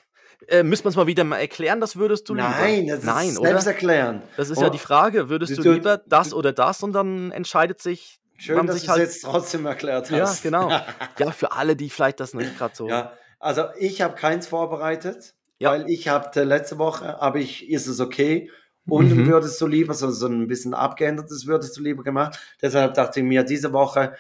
[0.47, 2.97] Äh, müssen wir es mal wieder mal erklären, das würdest du Nein, lieber?
[2.97, 3.49] das Nein, ist oder?
[3.51, 4.23] selbsterklärend.
[4.37, 5.29] Das ist Oh, ja die Frage.
[5.29, 8.85] Würdest du- du du- lieber das oder das und dann entscheidet sich, Schön, dass sich
[8.87, 9.07] du es halt.
[9.09, 10.43] jetzt trotzdem erklärt Ja, hast.
[10.43, 10.71] genau.
[11.19, 12.89] Ja, für alle, die vielleicht das nicht gerade so.
[12.89, 15.73] Ja, also ich habe keins vorbereitet, Ja.
[15.73, 18.51] weil ich habe letzte Woche, habe ich, ist es okay
[18.89, 19.27] und Mhm.
[19.27, 22.39] würdest du lieber, so, so ein bisschen abgeändertes würdest du lieber gemacht.
[22.63, 24.15] Deshalb dachte ich mir, diese Woche,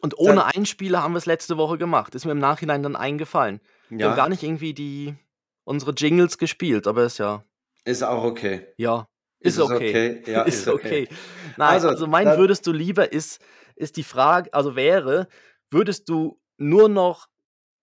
[0.00, 2.14] Und ohne Einspieler haben wir es letzte Woche gemacht.
[2.14, 3.60] Ist mir im Nachhinein dann eingefallen.
[3.88, 5.14] Wir haben ja, gar nicht irgendwie die
[5.64, 7.42] unsere Jingles gespielt, aber ist ja,
[7.84, 8.66] ist auch okay.
[8.76, 9.08] ja,
[9.40, 10.22] ist, es okay.
[10.26, 11.08] Ja, ist okay.
[11.56, 13.40] Nein, Also, also, mein würdest du lieber ist,
[13.76, 15.28] ist die Frage, also wäre,
[15.70, 17.28] würdest du nur noch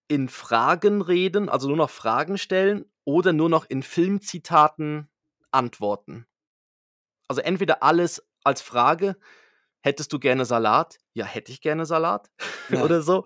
[0.07, 5.09] in Fragen reden, also nur noch Fragen stellen oder nur noch in Filmzitaten
[5.51, 6.27] antworten?
[7.27, 9.15] Also entweder alles als Frage,
[9.81, 10.99] hättest du gerne Salat?
[11.13, 12.29] Ja, hätte ich gerne Salat.
[12.69, 12.81] Ja.
[12.83, 13.25] oder so.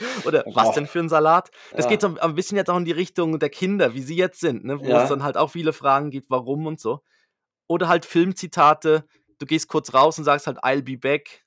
[0.24, 0.54] oder Oh.
[0.54, 1.50] was denn für ein Salat?
[1.72, 1.90] Das Ja.
[1.90, 4.64] geht so ein bisschen jetzt auch in die Richtung der Kinder, wie sie jetzt sind,
[4.64, 4.80] ne?
[4.80, 5.02] wo Ja.
[5.02, 7.00] es dann halt auch viele Fragen gibt, warum und so.
[7.68, 9.04] Oder halt Filmzitate,
[9.38, 11.44] du gehst kurz raus und sagst halt, I'll be back.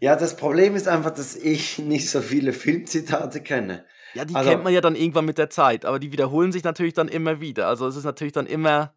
[0.00, 3.84] Ja, das Problem ist einfach, dass ich nicht so viele Filmzitate kenne.
[4.14, 6.64] Ja, die Also- kennt man ja dann irgendwann mit der Zeit, aber die wiederholen sich
[6.64, 7.68] natürlich dann immer wieder.
[7.68, 8.94] Also es ist natürlich dann immer.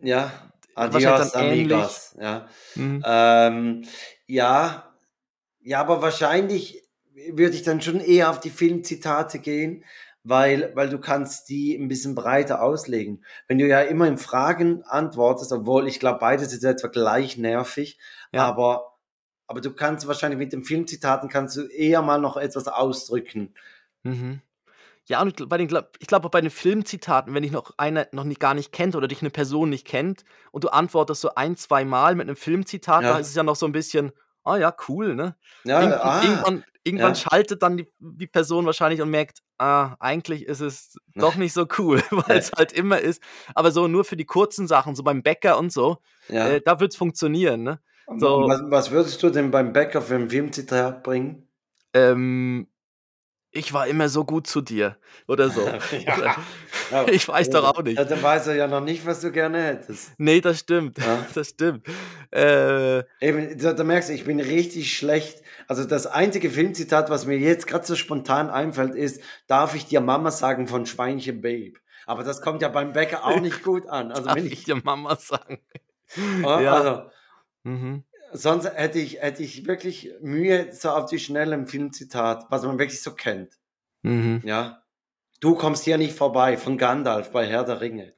[0.00, 0.32] Ja,
[0.74, 2.14] adios, amigos.
[2.20, 2.46] Ja.
[2.74, 3.02] Mhm.
[3.06, 3.84] Ähm,
[4.26, 4.92] ja,
[5.60, 6.81] ja, aber wahrscheinlich
[7.32, 9.84] würde ich dann schon eher auf die Filmzitate gehen,
[10.24, 13.24] weil, weil du kannst die ein bisschen breiter auslegen.
[13.48, 17.98] Wenn du ja immer in Fragen antwortest, obwohl ich glaube, beides ist etwa gleich nervig,
[18.32, 18.46] Ja.
[18.46, 18.96] aber,
[19.48, 23.54] aber du kannst wahrscheinlich mit den Filmzitaten kannst du eher mal noch etwas ausdrücken.
[24.04, 24.40] Mhm.
[25.06, 27.72] Ja, und ich gl- bei den, glaub- ich glaube, bei den Filmzitaten, wenn dich noch
[27.76, 31.20] einer noch nicht, gar nicht kennt oder dich eine Person nicht kennt und du antwortest
[31.20, 33.14] so ein, zwei Mal mit einem Filmzitat, Ja.
[33.14, 34.12] da ist es ja noch so ein bisschen,
[34.44, 35.34] ah ja, cool, ne?
[35.64, 37.14] Ja, Irgendwann, ah, irgendwann, irgendwann ja.
[37.14, 41.66] schaltet dann die, die Person wahrscheinlich und merkt, ah, eigentlich ist es doch nicht so
[41.78, 42.34] cool, weil Ja.
[42.36, 43.22] es halt immer ist.
[43.54, 46.48] Aber so nur für die kurzen Sachen, so beim Bäcker und so, ja.
[46.48, 47.80] äh, da wird es funktionieren, ne?
[48.18, 51.48] So- was, was würdest du denn beim Bäcker für ein Filmzitat bringen?
[51.94, 52.66] Ähm,
[53.52, 54.96] ich war immer so gut zu dir
[55.28, 55.60] oder so.
[56.06, 56.36] Ja.
[56.90, 57.96] Ja, Ich weiß doch auch nicht.
[57.98, 60.12] Ja, dann weiß er ja noch nicht, was du gerne hättest.
[60.18, 60.98] Nee, das stimmt.
[60.98, 61.24] Ja.
[61.34, 61.86] Das stimmt.
[62.34, 65.42] Äh, Eben, da, da merkst du, ich bin richtig schlecht.
[65.68, 70.00] Also das einzige Filmzitat, was mir jetzt gerade so spontan einfällt, ist, darf ich dir
[70.00, 71.74] Mama sagen von Schweinchen Babe?
[72.06, 74.10] Aber das kommt ja beim Bäcker auch nicht gut an.
[74.12, 75.60] Also Darf wenn ich ich, dir Mama sagen?
[76.44, 76.74] oh, Ja.
[76.74, 77.02] also,
[77.64, 78.02] Mhm.
[78.32, 82.78] sonst hätte ich, hätte ich wirklich Mühe so auf die Schnelle im Filmzitat, was man
[82.78, 83.52] wirklich so kennt.
[84.02, 84.40] Mhm.
[84.44, 84.82] Ja.
[85.40, 88.14] Du kommst hier nicht vorbei von Gandalf bei Herr der Ringe.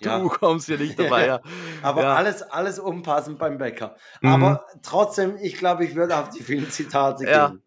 [0.00, 0.18] Ja.
[0.18, 1.26] Du kommst hier nicht dabei.
[1.26, 1.40] Ja.
[1.82, 2.14] Aber Ja.
[2.14, 3.96] alles, alles unpassend beim Bäcker.
[4.20, 4.28] Mhm.
[4.28, 7.48] Aber trotzdem, ich glaube, ich würde auf die Filmzitate Ja.
[7.48, 7.62] gehen.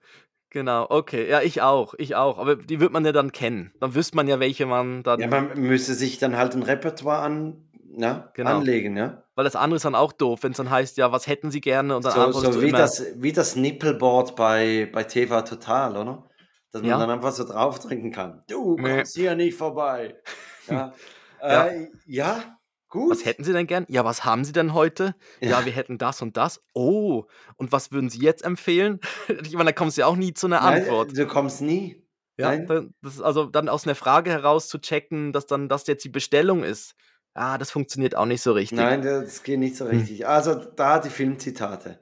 [0.52, 1.30] Genau, okay.
[1.30, 2.40] Ja, ich auch, ich auch.
[2.40, 3.72] Aber die wird man ja dann kennen.
[3.80, 5.20] Dann wüsste man ja, welche man dann.
[5.20, 8.58] Ja, man müsste sich dann halt ein Repertoire an, ja, Genau.
[8.58, 9.24] anlegen, ja.
[9.36, 11.62] weil das andere ist dann auch doof, wenn es dann heißt, ja, was hätten sie
[11.62, 11.96] gerne?
[11.96, 15.96] Und dann So, antwortest so wie, immer, das, wie das Nippelboard bei, bei TV Total,
[15.96, 16.24] oder?
[16.72, 16.98] Dass man Ja.
[17.00, 18.44] dann einfach so drauf trinken kann.
[18.50, 18.98] Du Nee.
[18.98, 20.16] kommst hier nicht vorbei.
[20.68, 20.94] Ja,
[21.42, 21.68] Ja.
[21.68, 22.58] Äh, ja
[22.90, 23.12] gut.
[23.12, 23.86] was hätten sie denn gern?
[23.90, 25.16] Ja, was haben sie denn heute?
[25.42, 25.66] Ja, Ja.
[25.66, 26.62] wir hätten das und das.
[26.74, 27.26] Oh,
[27.58, 29.00] und was würden sie jetzt empfehlen?
[29.44, 31.16] ich meine, da kommst du ja auch nie zu einer Nein, Antwort.
[31.18, 32.04] du kommst nie.
[32.38, 32.66] Ja, Nein.
[32.68, 36.04] dann, das ist also dann aus einer Frage heraus zu checken, dass dann das jetzt
[36.06, 36.96] die Bestellung ist.
[37.34, 38.78] Ah, das funktioniert auch nicht so richtig.
[38.80, 39.98] Nein, das geht nicht so Hm.
[39.98, 40.26] richtig.
[40.28, 42.00] Also da die Filmzitate.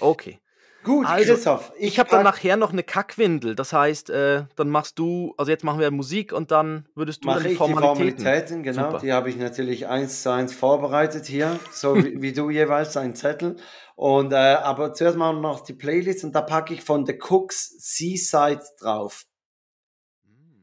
[0.00, 0.38] Okay.
[0.86, 1.72] Gut, Also, Christoph.
[1.78, 3.56] Ich habe dann nachher noch eine Kackwindel.
[3.56, 7.28] Das heißt, äh, dann machst du, also jetzt machen wir Musik und dann würdest du
[7.28, 8.18] dann die ich die Formalitäten.
[8.20, 8.90] Formalitäten, genau.
[8.90, 8.98] Super.
[9.00, 13.16] Die habe ich natürlich eins zu eins vorbereitet hier, so wie, wie du jeweils einen
[13.16, 13.56] Zettel.
[13.96, 17.74] Und äh, aber zuerst mal noch die Playlist und da packe ich von The Cooks
[17.78, 19.24] Seaside drauf.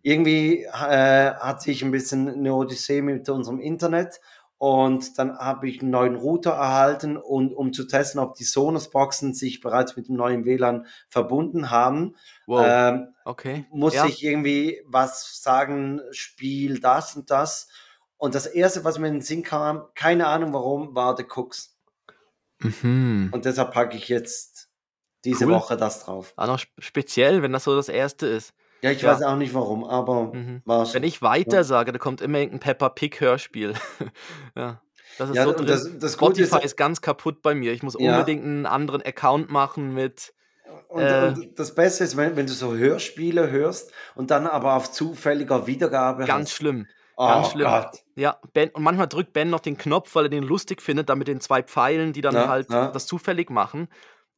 [0.04, 4.22] Irgendwie äh, hat sich ein bisschen eine Odyssee mit unserem Internet
[4.64, 9.34] und dann habe ich einen neuen Router erhalten und um zu testen, ob die Sonos-Boxen
[9.34, 12.16] sich bereits mit dem neuen WLAN verbunden haben,
[12.48, 13.66] Wow, ähm, okay.
[13.72, 14.06] muss ja.
[14.06, 17.68] ich irgendwie was sagen, Spiel das und das.
[18.16, 21.78] Und das erste, was mir in den Sinn kam, keine Ahnung warum, war The Cooks.
[22.60, 23.32] Mhm.
[23.34, 24.70] Und deshalb packe ich jetzt
[25.26, 25.56] diese Cool.
[25.56, 26.32] Woche das drauf.
[26.38, 28.54] Auch noch sp- speziell, wenn das so das erste ist.
[28.84, 29.12] Ja, ich Ja.
[29.14, 30.62] weiß auch nicht warum, aber Mhm.
[30.66, 30.94] war so.
[30.94, 33.74] Wenn ich weiter sage, da kommt immer irgendein Peppa Pig Hörspiel.
[34.56, 34.82] ja.
[35.18, 35.68] Das ist Ja, so drin.
[35.68, 37.72] das, das Spotify ist, ist ganz kaputt bei mir.
[37.72, 38.12] Ich muss Ja.
[38.12, 40.34] unbedingt einen anderen Account machen mit.
[40.90, 44.74] und, äh, und das Beste ist, wenn, wenn du so Hörspiele hörst und dann aber
[44.76, 46.56] auf zufälliger Wiedergabe Ganz hast.
[46.58, 46.88] schlimm.
[47.16, 47.68] Oh ganz schlimm.
[47.68, 48.00] Gott.
[48.16, 51.16] Ja, Ben, und manchmal drückt Ben noch den Knopf, weil er den lustig findet, da
[51.16, 52.88] mit den zwei Pfeilen, die dann Ja, halt ja.
[52.92, 53.88] das zufällig machen.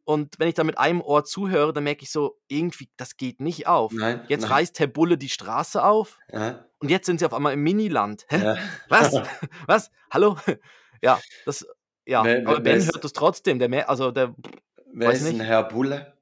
[0.06, 3.41] Und wenn ich da mit einem Ohr zuhöre, dann merke ich so, irgendwie, das geht
[3.41, 3.91] nicht auf.
[3.91, 4.51] Nein, Jetzt nein.
[4.51, 8.26] reißt Herr Bulle die Straße auf Ja, und jetzt sind sie auf einmal im Miniland.
[8.32, 8.56] Ja.
[8.88, 9.14] Was?
[9.68, 9.91] Was?
[10.12, 10.38] Hallo?
[11.01, 11.68] Ja, das,
[12.08, 12.24] ja.
[12.24, 13.60] Wer- wer- aber Ben hört es trotzdem.
[13.60, 14.34] Der, mehr, also der,
[14.91, 15.45] Wer ist denn nicht.
[15.45, 16.14] Herr Bulle?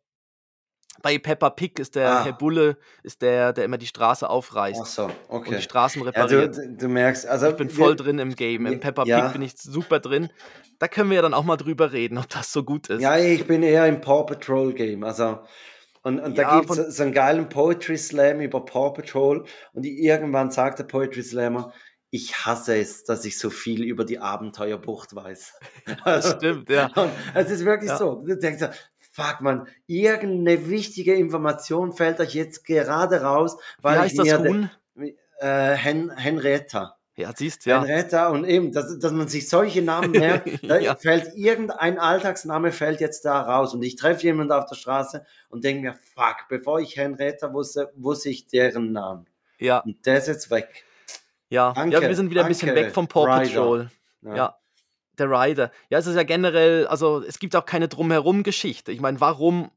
[1.01, 2.23] Bei Peppa Pig ist der Ah.
[2.25, 5.55] Herr Bulle, ist der, der immer die Straße aufreißt Ach so, und okay.
[5.57, 6.55] die Straßen Ja, repariert.
[6.55, 8.65] du, du merkst, also ich bin wir- voll drin im Game.
[8.65, 9.21] Im Ja, Peppa ja.
[9.25, 10.29] Pig bin ich super drin.
[10.79, 13.01] Da können wir ja dann auch mal drüber reden, ob das so gut ist.
[13.01, 15.03] Ja, ich bin eher im Paw Patrol Game.
[15.03, 15.39] Also,
[16.03, 19.45] und, und Ja, da gibt es so einen geilen Poetry Slam über Paw Patrol.
[19.73, 21.71] Und irgendwann sagt der Poetry Slammer,
[22.09, 25.53] ich hasse es, dass ich so viel über die Abenteuerbucht weiß.
[26.05, 26.87] Das stimmt, ja.
[26.95, 27.97] Und es ist wirklich Ja.
[27.97, 28.15] so.
[28.25, 28.67] Du denkst so,
[29.15, 34.39] fuck man, irgendeine wichtige Information fällt euch jetzt gerade raus, Wie weil heißt ich das
[34.39, 34.69] Huhn?
[35.39, 36.97] äh, Hen Henrietta.
[37.15, 37.83] Ja, siehst ja.
[37.83, 40.95] Henrietta und eben, dass, dass man sich solche Namen merkt, da Ja.
[40.95, 45.63] fällt irgendein Alltagsname fällt jetzt da raus und ich treffe jemanden auf der Straße und
[45.63, 49.27] denke mir, fuck, bevor ich Henrietta wusste, wusste ich deren Namen.
[49.59, 50.85] Ja, Und der ist jetzt weg.
[51.49, 51.71] ja.
[51.73, 53.27] Danke, ja, wir sind wieder ein bisschen weg vom Paw.
[53.27, 53.91] Patrol.
[54.23, 54.57] Ja.
[55.19, 55.69] Der Rider.
[55.91, 58.91] Ja, es ist ja generell, also es gibt auch keine Drumherum-Geschichte.
[58.91, 59.69] Ich meine, warum,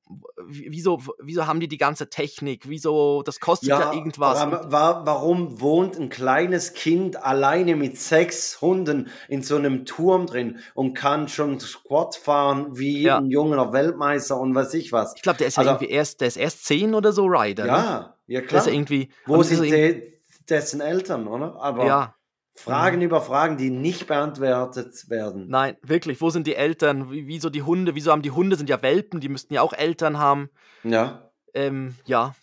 [0.46, 2.62] wieso, wieso haben die die ganze Technik?
[2.68, 4.38] Wieso, das kostet ja, irgendwas.
[4.40, 10.58] Warum, warum wohnt ein kleines Kind alleine mit sechs Hunden in so einem Turm drin
[10.74, 13.18] und kann schon Squat fahren wie Ja.
[13.18, 15.12] ein junger Weltmeister und weiß ich was?
[15.16, 17.64] Ich glaube, der ist ja Also- irgendwie erst, der ist erst zehn oder so Rider.
[17.64, 17.68] Ne?
[17.68, 18.60] Ja, ja Der klar.
[18.62, 19.10] ist ja irgendwie.
[19.26, 20.12] Wo ist sind de,
[20.48, 21.56] dessen Eltern, oder?
[21.60, 22.14] Aber Ja,
[22.58, 25.48] Fragen über Fragen, die nicht beantwortet werden.
[25.48, 26.20] nein, wirklich.
[26.20, 27.10] Wo sind die Eltern?
[27.10, 27.94] Wie, wieso die Hunde?
[27.94, 28.56] Wieso haben die Hunde?
[28.56, 30.50] Sind ja Welpen, die müssten ja auch Eltern haben.
[30.82, 32.34] Ja, Ähm, ja.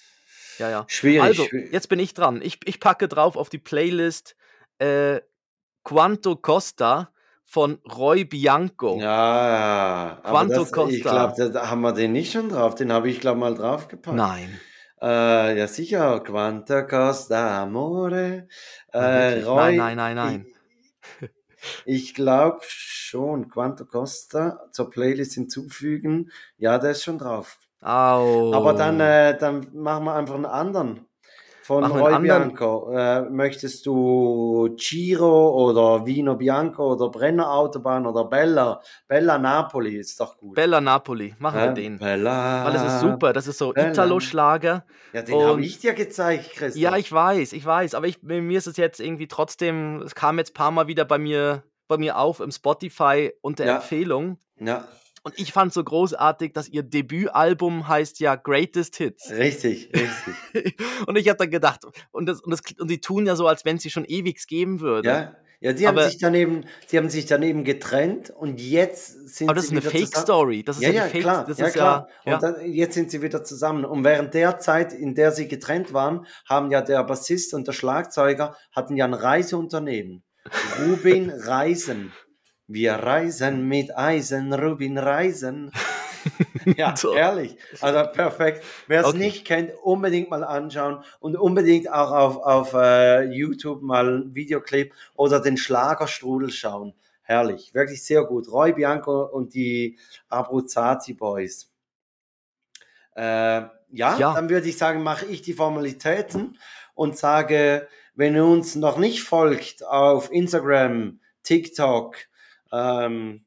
[0.60, 0.86] Ja, ja.
[0.88, 1.24] schwierig.
[1.24, 2.40] Also, jetzt bin ich dran.
[2.44, 4.36] Ich, ich packe drauf auf die Playlist
[4.78, 5.20] äh,
[5.84, 7.10] Quanto Costa
[7.44, 9.00] von Roy Bianco.
[9.02, 11.34] Ja, Quanto das, ich Costa.
[11.34, 12.76] glaube, da haben wir den nicht schon drauf.
[12.76, 14.16] Den habe ich, glaube mal draufgepackt.
[14.16, 14.60] Nein.
[15.04, 16.22] Äh, ja, sicher.
[16.22, 18.48] Quanto costa amore?
[18.94, 19.44] Äh?
[19.44, 20.46] Roy, Nein, nein, nein, nein.
[21.86, 23.50] Ich, ich glaube schon.
[23.50, 26.32] Quanto costa zur Playlist hinzufügen.
[26.58, 27.58] Ja, der ist schon drauf.
[27.82, 28.54] Au.
[28.54, 31.06] Aber dann, äh, dann machen wir einfach einen anderen.
[31.64, 32.20] Von wir Roy.
[32.20, 32.92] Bianco.
[32.92, 38.82] Äh, möchtest du Giro oder Vino Bianco oder Brennerautobahn oder Bella?
[39.08, 40.56] Bella Napoli ist doch gut.
[40.56, 41.98] Bella Napoli, machen wir Äh, den.
[42.00, 42.66] Bella.
[42.66, 43.74] Weil das ist super, das ist so.
[43.74, 44.86] Italo-Schlager.
[45.14, 46.82] Ja, den habe ich dir gezeigt, Christoph.
[46.82, 50.38] Ja, ich weiß, ich weiß, aber ich, mir ist es jetzt irgendwie trotzdem, es kam
[50.38, 53.76] jetzt ein paar Mal wieder bei mir, bei mir auf im Spotify unter Ja.
[53.76, 54.38] Empfehlung.
[54.60, 54.86] Ja,
[55.24, 59.32] Und ich fand so großartig, dass ihr Debütalbum heißt ja Greatest Hits.
[59.32, 60.76] richtig, richtig.
[61.08, 63.64] und ich habe dann gedacht, und, das, und, das, und die tun ja so, als
[63.64, 65.08] wenn es sie schon ewig geben würde.
[65.08, 69.48] Ja, ja die, haben Aber- sich daneben, die haben sich daneben getrennt und jetzt sind
[69.48, 70.08] Aber das ist sie eine wieder zusammen.
[70.12, 70.64] Fake-Story.
[70.64, 72.10] Das ist Ja, ja, Fake, klar, das ja, ist klar.
[72.26, 72.34] ja.
[72.34, 73.86] Und dann, jetzt sind sie wieder zusammen.
[73.86, 77.72] Und während der Zeit, in der sie getrennt waren, haben ja der Bassist und der
[77.72, 80.24] Schlagzeuger hatten ja ein Reiseunternehmen.
[80.82, 82.12] Rubin Reisen.
[82.68, 85.72] Wir reisen mit Eisen, Rubin Reisen.
[86.78, 87.14] Ja, So.
[87.14, 87.58] ehrlich.
[87.82, 88.64] Also perfekt.
[88.88, 89.18] Wer es Okay.
[89.18, 94.94] nicht kennt, unbedingt mal anschauen und unbedingt auch auf, auf äh, YouTube mal ein Videoclip
[95.16, 96.94] oder den Schlagerstrudel schauen.
[97.24, 98.50] Herrlich, wirklich sehr gut.
[98.50, 100.00] Roy Bianco und die
[100.30, 101.70] Abruzzati Boys.
[103.18, 103.22] Äh,
[103.92, 104.34] ja, Ja.
[104.34, 106.58] dann würde ich sagen, mache ich die Formalitäten
[106.96, 112.16] und sage, wenn ihr uns noch nicht folgt auf Instagram, TikTok,
[112.74, 113.46] ähm,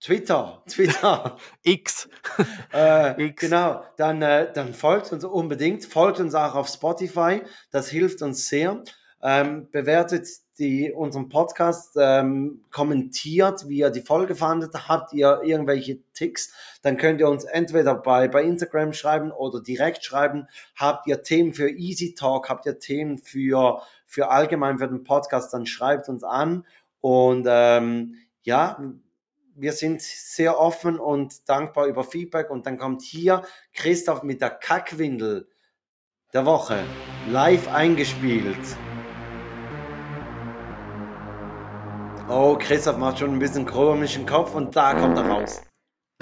[0.00, 2.08] Twitter, Twitter, X.
[2.74, 3.40] äh, X.
[3.40, 8.48] genau, dann, äh, dann folgt uns unbedingt, folgt uns auch auf Spotify, das hilft uns
[8.48, 8.82] sehr.
[9.24, 10.26] Ähm, bewertet
[10.58, 14.88] die, unseren Podcast, ähm, kommentiert, wie ihr die Folge fandet.
[14.88, 16.52] Habt ihr irgendwelche Ticks,
[16.82, 20.48] dann könnt ihr uns entweder bei, bei Instagram schreiben oder direkt schreiben.
[20.74, 25.54] Habt ihr Themen für Easy Talk, habt ihr Themen für, für allgemein für den Podcast,
[25.54, 26.66] dann schreibt uns an.
[27.00, 28.78] Und ähm, ja,
[29.54, 32.50] wir sind sehr offen und dankbar über Feedback.
[32.50, 33.42] Und dann kommt hier
[33.74, 35.48] Christoph mit der Kackwindel
[36.32, 36.82] der Woche
[37.28, 38.56] live eingespielt.
[42.28, 45.62] Oh, Christoph macht schon ein bisschen komischen Kopf und da kommt er raus.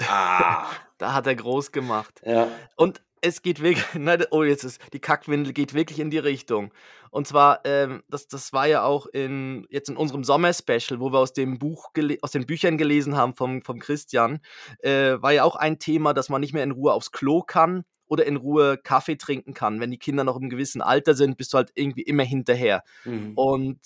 [0.07, 0.65] Ah,
[0.97, 2.21] Da hat er groß gemacht.
[2.23, 2.47] ja.
[2.75, 6.73] Und es geht wirklich, nein, oh, jetzt ist, die Kackwindel geht wirklich in die Richtung.
[7.11, 11.19] Und zwar, ähm, das, das war ja auch in, jetzt in unserem Sommer-Special, wo wir
[11.19, 11.91] aus dem Buch,
[12.21, 14.39] aus den Büchern gelesen haben vom, vom Christian,
[14.79, 17.83] äh, war ja auch ein Thema, dass man nicht mehr in Ruhe aufs Klo kann
[18.07, 19.79] oder in Ruhe Kaffee trinken kann.
[19.79, 22.83] Wenn die Kinder noch im gewissen Alter sind, bist du halt irgendwie immer hinterher.
[23.03, 23.33] Mhm.
[23.35, 23.79] Und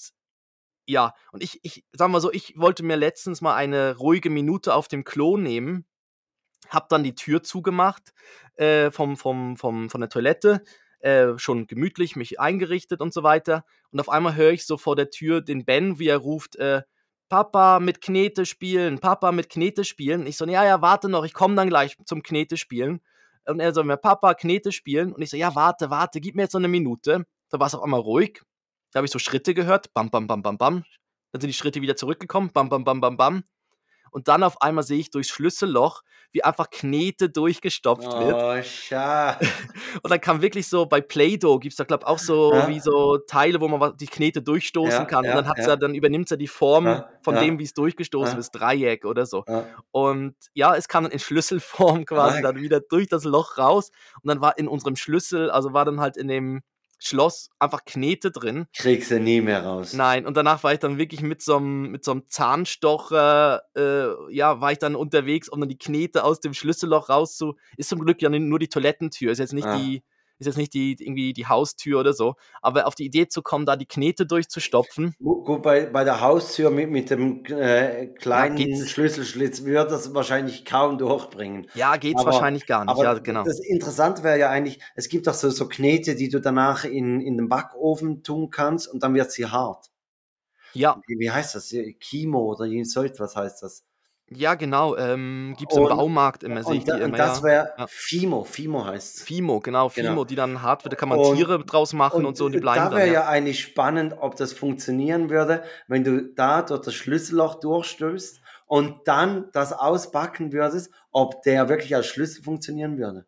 [0.88, 4.76] ja, und ich, ich sag mal so, ich wollte mir letztens mal eine ruhige Minute
[4.76, 5.86] auf dem Klo nehmen,
[6.70, 8.14] hab dann die Tür zugemacht
[8.56, 10.64] äh, vom, vom, vom, von der Toilette,
[11.00, 13.66] äh, schon gemütlich mich eingerichtet und so weiter.
[13.92, 16.82] Und auf einmal höre ich so vor der Tür den Ben, wie er ruft, äh,
[17.30, 20.28] Papa mit Knete spielen, Papa mit Knete spielen.
[20.28, 23.02] Ich so, ja, ja, warte noch, ich komme dann gleich zum Knete spielen.
[23.48, 25.14] Und er so, mir Papa Knete spielen.
[25.14, 27.26] Und ich so, ja, warte, warte, gib mir jetzt so eine Minute.
[27.50, 28.42] Da war es auf einmal ruhig.
[28.92, 30.84] Da habe ich so Schritte gehört, bam, bam, bam, bam, bam.
[31.32, 33.44] Dann sind die Schritte wieder zurückgekommen, bam, bam, bam, bam, bam.
[34.16, 36.02] Und dann auf einmal sehe ich durchs Schlüsselloch,
[36.32, 38.34] wie einfach Knete durchgestopft wird.
[38.34, 39.46] Oh, schade.
[40.04, 42.68] Und dann kam wirklich so, bei Play-Doh gibt es da, glaube ich, auch so Ja.
[42.70, 45.26] wie so Teile, wo man die Knete durchstoßen Ja, kann.
[45.26, 45.72] ja, und dann, hat's ja.
[45.72, 49.44] ja, dann übernimmt sie die Form von dem, wie es durchgestoßen ist, Dreieck oder so.
[49.92, 52.42] Und ja, es kam dann in Schlüsselform quasi Ah.
[52.42, 53.92] dann wieder durch das Loch raus.
[54.22, 56.62] Und dann war in unserem Schlüssel, also war dann halt in dem
[57.00, 58.68] Schloss einfach Knete drin.
[58.76, 59.94] Kriegst du nie mehr raus.
[59.94, 64.34] Nein, und danach war ich dann wirklich mit so einem, mit so einem Zahnstocher, äh,
[64.34, 67.56] ja, war ich dann unterwegs, um dann die Knete aus dem Schlüsselloch rauszu.
[67.78, 69.78] Ist zum Glück ja nur die Toilettentür, ist jetzt nicht Ah.
[69.78, 70.04] die,
[70.40, 72.36] ist jetzt nicht die, irgendwie die Haustür oder so.
[72.62, 76.22] Aber auf die Idee zu kommen, da die Knete durchzustopfen, Gu- Gut, bei, bei der
[76.22, 78.90] Haustür mit, mit dem äh, kleinen geht's.
[78.90, 81.68] Schlüsselschlitz wird das wahrscheinlich kaum durchbringen.
[81.76, 82.92] ja, geht's Aber- wahrscheinlich gar nicht.
[82.92, 83.44] Aber Ja, genau.
[83.44, 87.22] das Interessante wäre ja eigentlich, es gibt auch so, so Knete, die du danach in,
[87.22, 89.92] in den Backofen tun kannst und dann wird sie hart.
[90.74, 91.74] Ja, Wie, wie heißt das?
[92.00, 93.86] Chemo oder so etwas heißt das.
[94.30, 94.96] Ja, genau.
[94.98, 97.74] Ähm, gibt's im Und- Baumarkt immer, sehe ich Und, die da, und immer, das wäre
[97.78, 97.86] Ja.
[97.88, 100.26] Fimo, Fimo heißt Fimo, genau, Fimo, Genau.
[100.26, 102.80] die dann hart wird, da kann man Und- Tiere draus machen und, so, die bleiben
[102.86, 102.98] da dann.
[102.98, 103.14] wäre Ja.
[103.14, 109.08] ja eigentlich spannend, ob das funktionieren würde, wenn du da durch das Schlüsselloch durchstößt und
[109.08, 113.26] dann das ausbacken würdest, ob der wirklich als Schlüssel funktionieren würde.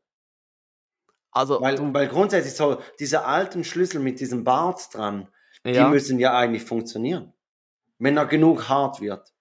[1.31, 5.27] Also, Weil, weil grundsätzlich so diese alten Schlüssel mit diesem Bart dran,
[5.63, 7.33] die ja, müssen ja eigentlich funktionieren.
[7.99, 9.33] Wenn er genug hart wird.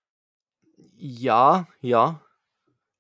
[0.99, 2.21] Ja, ja.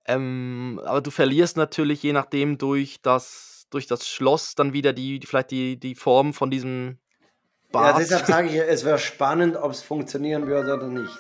[0.06, 5.18] Ähm, aber du verlierst natürlich je nachdem durch das, durch das Schloss dann wieder die,
[5.18, 6.98] die vielleicht die, die Form von diesem
[7.72, 7.98] Ja, Bart.
[7.98, 11.12] deshalb sage ich, es wäre spannend, ob es funktionieren würde oder nicht.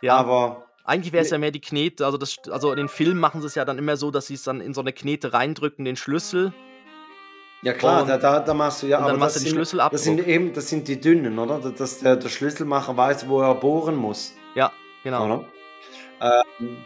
[0.00, 3.20] Ja, Aber eigentlich wäre es ja mehr die Knete, also, das, also in den Filmen
[3.20, 5.32] machen sie es ja dann immer so, dass sie es dann in so eine Knete
[5.32, 6.52] reindrücken, den Schlüssel.
[7.62, 9.54] Ja klar, Und- da, da, da machst du ja, aber machst das du den sind,
[9.58, 9.92] Schlüsselabdruck.
[9.92, 11.60] das sind eben, das sind die dünnen, oder?
[11.70, 14.72] Dass der, der Schlüsselmacher weiß, wo er bohren muss, Ja,
[15.04, 15.26] genau.
[15.26, 15.44] oder?
[16.22, 16.76] Ähm,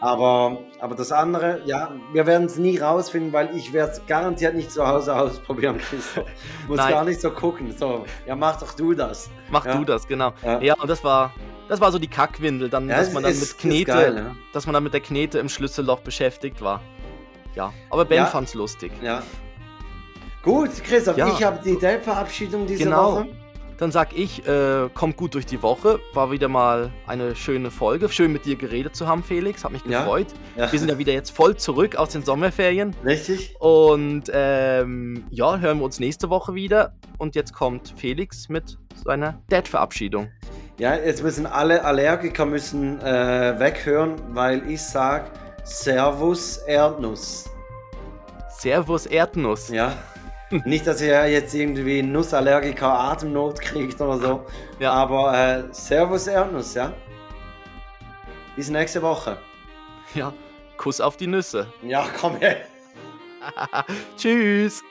[0.00, 4.54] aber, aber das andere, ja, wir werden es nie rausfinden, weil ich werde es garantiert
[4.54, 6.26] nicht zu Hause ausprobieren, Christoph.
[6.68, 6.90] Muss Nein.
[6.92, 7.74] gar nicht so gucken.
[7.76, 9.30] So, ja, mach doch du das.
[9.50, 9.74] Mach Ja.
[9.76, 10.32] du das, genau.
[10.42, 10.60] Ja.
[10.60, 11.32] Ja, und das war,
[11.68, 14.14] das war so die Kackwindel, dann, Ja, dass es man dann ist- mit Knete, geil,
[14.14, 14.36] ne?
[14.52, 16.80] dass man dann mit der Knete im Schlüsselloch beschäftigt war.
[17.54, 18.26] Ja, aber Ben Ja.
[18.26, 18.92] fand's lustig.
[19.02, 19.22] Ja.
[20.42, 23.12] Gut, Christoph, ich habe die Date-Verabschiedung diese Genau.
[23.16, 23.26] Woche.
[23.78, 26.00] Dann sag ich, äh, kommt gut durch die Woche.
[26.14, 28.08] War wieder mal eine schöne Folge.
[28.08, 29.64] Schön mit dir geredet zu haben, Felix.
[29.64, 30.00] Hat mich Ja.
[30.00, 30.28] gefreut.
[30.56, 30.72] Ja.
[30.72, 32.96] Wir sind ja wieder jetzt voll zurück aus den Sommerferien.
[33.04, 33.54] Richtig?
[33.60, 36.94] Und ähm, ja, hören wir uns nächste Woche wieder.
[37.18, 40.30] Und jetzt kommt Felix mit seiner Dad-Verabschiedung.
[40.78, 45.30] Ja, jetzt müssen alle Allergiker müssen äh, weghören, weil ich sag
[45.64, 47.50] Servus Erdnuss.
[48.58, 49.68] Servus Erdnuss.
[49.68, 49.92] Ja.
[50.64, 54.46] Nicht, dass ihr jetzt irgendwie Nussallergiker Atemnot kriegt oder so.
[54.78, 54.92] Ja.
[54.92, 56.92] Aber äh, Servus Erdnuss, ja.
[58.54, 59.38] Bis nächste Woche.
[60.14, 60.32] ja.
[60.76, 61.66] Kuss auf die Nüsse.
[61.82, 62.58] Ja, komm her.
[64.18, 64.82] Tschüss.